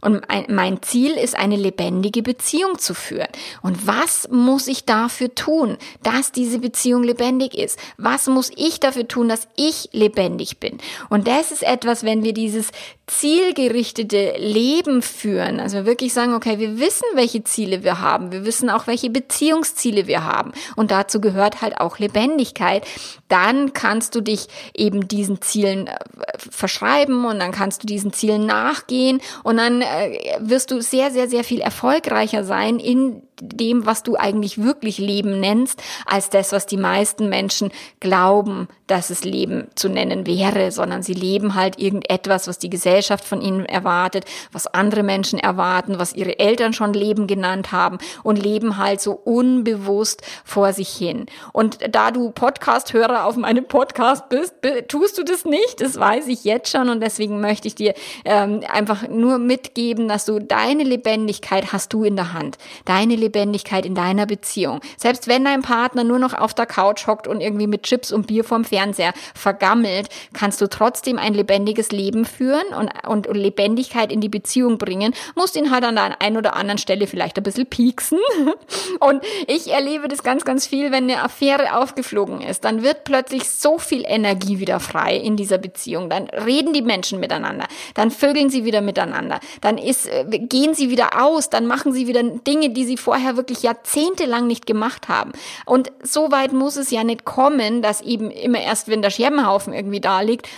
Und 0.00 0.22
mein 0.48 0.80
Ziel 0.82 1.12
ist, 1.12 1.36
eine 1.36 1.56
lebendige 1.56 2.22
Beziehung 2.22 2.78
zu 2.78 2.94
führen. 2.94 3.28
Und 3.62 3.86
was 3.88 4.28
muss 4.30 4.68
ich 4.68 4.84
dafür 4.84 5.34
tun, 5.34 5.76
dass 6.04 6.30
diese 6.30 6.60
Beziehung 6.60 7.02
lebendig 7.02 7.58
ist? 7.58 7.80
Was 7.96 8.28
muss 8.28 8.52
ich 8.56 8.78
dafür 8.78 9.08
tun, 9.08 9.28
dass 9.28 9.48
ich 9.56 9.88
lebendig 9.92 10.58
bin? 10.60 10.78
Und 11.08 11.26
das 11.26 11.50
ist 11.50 11.64
etwas, 11.64 12.04
wenn 12.04 12.22
wir 12.22 12.32
dieses 12.32 12.70
zielgerichtete 13.08 14.34
Leben 14.38 15.02
führen, 15.02 15.58
also 15.58 15.84
wirklich 15.84 16.12
sagen, 16.12 16.34
okay, 16.34 16.60
wir 16.60 16.78
wissen, 16.78 17.06
welche 17.14 17.42
Ziele 17.42 17.82
wir 17.82 18.00
haben, 18.00 18.30
wir 18.30 18.44
wissen 18.44 18.70
auch, 18.70 18.86
welche 18.86 19.10
Beziehungsziele 19.10 20.06
wir 20.06 20.24
haben. 20.24 20.52
Und 20.76 20.92
dazu 20.92 21.20
gehört 21.20 21.60
halt 21.60 21.80
auch 21.80 21.98
Lebendigkeit. 21.98 22.86
Dann 23.28 23.72
kannst 23.72 24.14
du 24.14 24.20
dich 24.20 24.48
eben 24.74 25.06
diesen 25.08 25.40
Zielen 25.42 25.86
äh, 25.86 25.96
verschreiben 26.38 27.24
und 27.24 27.38
dann 27.38 27.52
kannst 27.52 27.82
du 27.82 27.86
diesen 27.86 28.12
Zielen 28.12 28.46
nachgehen 28.46 29.20
und 29.42 29.58
dann 29.58 29.82
äh, 29.82 30.38
wirst 30.40 30.70
du 30.70 30.80
sehr, 30.80 31.10
sehr, 31.10 31.28
sehr 31.28 31.44
viel 31.44 31.60
erfolgreicher 31.60 32.44
sein 32.44 32.78
in 32.78 33.22
dem, 33.40 33.86
was 33.86 34.02
du 34.02 34.16
eigentlich 34.16 34.62
wirklich 34.62 34.98
Leben 34.98 35.40
nennst, 35.40 35.82
als 36.06 36.30
das, 36.30 36.52
was 36.52 36.66
die 36.66 36.76
meisten 36.76 37.28
Menschen 37.28 37.70
glauben, 38.00 38.68
dass 38.86 39.10
es 39.10 39.24
Leben 39.24 39.68
zu 39.74 39.88
nennen 39.88 40.26
wäre, 40.26 40.72
sondern 40.72 41.02
sie 41.02 41.12
leben 41.12 41.54
halt 41.54 41.78
irgendetwas, 41.78 42.48
was 42.48 42.58
die 42.58 42.70
Gesellschaft 42.70 43.24
von 43.24 43.40
ihnen 43.40 43.66
erwartet, 43.66 44.24
was 44.50 44.66
andere 44.66 45.02
Menschen 45.02 45.38
erwarten, 45.38 45.98
was 45.98 46.14
ihre 46.14 46.38
Eltern 46.38 46.72
schon 46.72 46.94
Leben 46.94 47.26
genannt 47.26 47.70
haben 47.70 47.98
und 48.22 48.42
leben 48.42 48.78
halt 48.78 49.00
so 49.00 49.12
unbewusst 49.12 50.22
vor 50.44 50.72
sich 50.72 50.88
hin. 50.88 51.26
Und 51.52 51.78
da 51.90 52.10
du 52.10 52.30
Podcast-Hörer 52.30 53.24
auf 53.26 53.36
meinem 53.36 53.66
Podcast 53.66 54.28
bist, 54.28 54.54
tust 54.88 55.18
du 55.18 55.22
das 55.22 55.44
nicht, 55.44 55.80
das 55.80 55.98
weiß 55.98 56.26
ich 56.28 56.44
jetzt 56.44 56.70
schon 56.70 56.88
und 56.88 57.00
deswegen 57.00 57.40
möchte 57.40 57.68
ich 57.68 57.74
dir 57.74 57.94
ähm, 58.24 58.62
einfach 58.72 59.06
nur 59.08 59.38
mitgeben, 59.38 60.08
dass 60.08 60.24
du 60.24 60.38
deine 60.38 60.82
Lebendigkeit 60.82 61.72
hast 61.72 61.92
du 61.92 62.04
in 62.04 62.16
der 62.16 62.32
Hand. 62.32 62.56
Deine 62.86 63.16
in 63.28 63.94
deiner 63.94 64.26
Beziehung. 64.26 64.80
Selbst 64.96 65.28
wenn 65.28 65.44
dein 65.44 65.62
Partner 65.62 66.04
nur 66.04 66.18
noch 66.18 66.34
auf 66.34 66.54
der 66.54 66.66
Couch 66.66 67.06
hockt 67.06 67.26
und 67.26 67.40
irgendwie 67.40 67.66
mit 67.66 67.82
Chips 67.84 68.12
und 68.12 68.26
Bier 68.26 68.44
vorm 68.44 68.64
Fernseher 68.64 69.12
vergammelt, 69.34 70.08
kannst 70.32 70.60
du 70.60 70.68
trotzdem 70.68 71.18
ein 71.18 71.34
lebendiges 71.34 71.90
Leben 71.92 72.24
führen 72.24 72.66
und, 72.76 72.90
und, 73.06 73.26
und 73.26 73.36
Lebendigkeit 73.36 74.12
in 74.12 74.20
die 74.20 74.28
Beziehung 74.28 74.78
bringen, 74.78 75.14
musst 75.34 75.56
ihn 75.56 75.70
halt 75.70 75.84
an 75.84 75.96
der 75.96 76.20
einen 76.20 76.36
oder 76.36 76.54
anderen 76.54 76.78
Stelle 76.78 77.06
vielleicht 77.06 77.36
ein 77.36 77.42
bisschen 77.42 77.66
pieksen. 77.66 78.18
Und 79.00 79.22
ich 79.46 79.70
erlebe 79.70 80.08
das 80.08 80.22
ganz, 80.22 80.44
ganz 80.44 80.66
viel, 80.66 80.90
wenn 80.90 81.04
eine 81.04 81.22
Affäre 81.22 81.76
aufgeflogen 81.76 82.40
ist, 82.40 82.64
dann 82.64 82.82
wird 82.82 83.04
plötzlich 83.04 83.48
so 83.48 83.78
viel 83.78 84.04
Energie 84.06 84.58
wieder 84.58 84.80
frei 84.80 85.16
in 85.16 85.36
dieser 85.36 85.58
Beziehung. 85.58 86.10
Dann 86.10 86.28
reden 86.28 86.72
die 86.72 86.82
Menschen 86.82 87.20
miteinander, 87.20 87.66
dann 87.94 88.10
vögeln 88.10 88.50
sie 88.50 88.64
wieder 88.64 88.80
miteinander, 88.80 89.40
dann 89.60 89.78
ist, 89.78 90.06
äh, 90.06 90.24
gehen 90.24 90.74
sie 90.74 90.90
wieder 90.90 91.22
aus, 91.22 91.50
dann 91.50 91.66
machen 91.66 91.92
sie 91.92 92.06
wieder 92.06 92.22
Dinge, 92.22 92.70
die 92.70 92.84
sie 92.84 92.96
vorher 92.96 93.17
vorher 93.18 93.36
wirklich 93.36 93.62
jahrzehntelang 93.64 94.46
nicht 94.46 94.64
gemacht 94.64 95.08
haben. 95.08 95.32
Und 95.66 95.90
so 96.04 96.30
weit 96.30 96.52
muss 96.52 96.76
es 96.76 96.92
ja 96.92 97.02
nicht 97.02 97.24
kommen, 97.24 97.82
dass 97.82 98.00
eben 98.00 98.30
immer 98.30 98.60
erst, 98.60 98.86
wenn 98.86 99.02
der 99.02 99.10
Scherbenhaufen 99.10 99.72
irgendwie 99.72 100.00
da 100.00 100.20
liegt, 100.20 100.48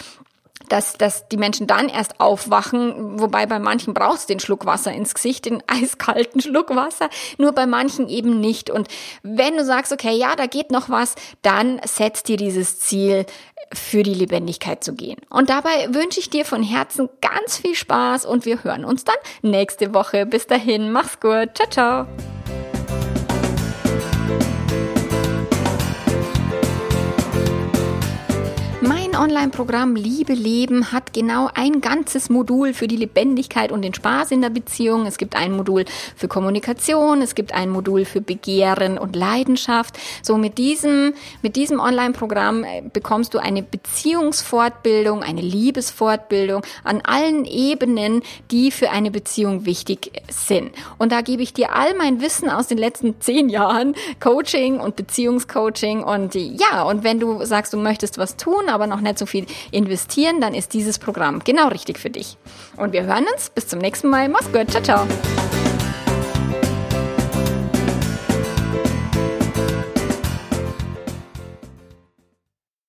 dass, 0.68 0.92
dass 0.92 1.26
die 1.28 1.38
Menschen 1.38 1.66
dann 1.66 1.88
erst 1.88 2.20
aufwachen, 2.20 3.18
wobei 3.18 3.46
bei 3.46 3.58
manchen 3.58 3.94
braucht 3.94 4.18
es 4.18 4.26
den 4.26 4.40
Schluck 4.40 4.66
Wasser 4.66 4.92
ins 4.92 5.14
Gesicht, 5.14 5.46
den 5.46 5.62
eiskalten 5.66 6.42
Schluck 6.42 6.76
Wasser, 6.76 7.08
nur 7.38 7.52
bei 7.52 7.66
manchen 7.66 8.08
eben 8.10 8.40
nicht. 8.40 8.68
Und 8.68 8.88
wenn 9.22 9.56
du 9.56 9.64
sagst, 9.64 9.90
okay, 9.90 10.12
ja, 10.12 10.36
da 10.36 10.46
geht 10.46 10.70
noch 10.70 10.90
was, 10.90 11.14
dann 11.40 11.80
setzt 11.84 12.28
dir 12.28 12.36
dieses 12.36 12.78
Ziel, 12.78 13.24
für 13.72 14.02
die 14.02 14.14
Lebendigkeit 14.14 14.82
zu 14.82 14.94
gehen. 14.94 15.18
Und 15.28 15.50
dabei 15.50 15.94
wünsche 15.94 16.20
ich 16.20 16.30
dir 16.30 16.44
von 16.44 16.62
Herzen 16.62 17.08
ganz 17.20 17.58
viel 17.58 17.74
Spaß 17.74 18.26
und 18.26 18.44
wir 18.44 18.64
hören 18.64 18.84
uns 18.84 19.04
dann 19.04 19.16
nächste 19.42 19.94
Woche. 19.94 20.26
Bis 20.26 20.46
dahin, 20.46 20.92
mach's 20.92 21.20
gut. 21.20 21.50
Ciao, 21.54 21.70
ciao. 21.70 22.39
Online-Programm 29.20 29.96
Liebe 29.96 30.32
Leben 30.32 30.92
hat 30.92 31.12
genau 31.12 31.50
ein 31.54 31.82
ganzes 31.82 32.30
Modul 32.30 32.72
für 32.72 32.88
die 32.88 32.96
Lebendigkeit 32.96 33.70
und 33.70 33.82
den 33.82 33.92
Spaß 33.92 34.30
in 34.30 34.40
der 34.40 34.48
Beziehung. 34.48 35.04
Es 35.04 35.18
gibt 35.18 35.36
ein 35.36 35.52
Modul 35.52 35.84
für 36.16 36.26
Kommunikation, 36.26 37.20
es 37.20 37.34
gibt 37.34 37.52
ein 37.52 37.68
Modul 37.68 38.06
für 38.06 38.22
Begehren 38.22 38.96
und 38.96 39.14
Leidenschaft. 39.14 39.98
So 40.22 40.38
mit 40.38 40.56
diesem, 40.56 41.12
mit 41.42 41.56
diesem 41.56 41.80
Online-Programm 41.80 42.64
äh, 42.64 42.82
bekommst 42.90 43.34
du 43.34 43.38
eine 43.38 43.62
Beziehungsfortbildung, 43.62 45.22
eine 45.22 45.42
Liebesfortbildung 45.42 46.62
an 46.82 47.02
allen 47.02 47.44
Ebenen, 47.44 48.22
die 48.50 48.70
für 48.70 48.88
eine 48.88 49.10
Beziehung 49.10 49.66
wichtig 49.66 50.12
sind. 50.30 50.70
Und 50.96 51.12
da 51.12 51.20
gebe 51.20 51.42
ich 51.42 51.52
dir 51.52 51.74
all 51.74 51.94
mein 51.94 52.22
Wissen 52.22 52.48
aus 52.48 52.68
den 52.68 52.78
letzten 52.78 53.20
zehn 53.20 53.50
Jahren 53.50 53.94
Coaching 54.18 54.80
und 54.80 54.96
Beziehungscoaching 54.96 56.04
und 56.04 56.34
ja, 56.34 56.84
und 56.84 57.04
wenn 57.04 57.20
du 57.20 57.44
sagst, 57.44 57.74
du 57.74 57.76
möchtest 57.76 58.16
was 58.16 58.38
tun, 58.38 58.70
aber 58.70 58.86
noch 58.86 59.02
nicht 59.02 59.09
nicht 59.10 59.18
so 59.18 59.26
viel 59.26 59.46
investieren, 59.70 60.40
dann 60.40 60.54
ist 60.54 60.72
dieses 60.72 60.98
Programm 60.98 61.40
genau 61.44 61.68
richtig 61.68 61.98
für 61.98 62.10
dich. 62.10 62.38
Und 62.76 62.92
wir 62.92 63.04
hören 63.04 63.26
uns. 63.34 63.50
Bis 63.50 63.66
zum 63.66 63.80
nächsten 63.80 64.08
Mal. 64.08 64.28
Mach's 64.28 64.50
gut. 64.52 64.70
Ciao, 64.70 64.82
ciao. 64.82 65.69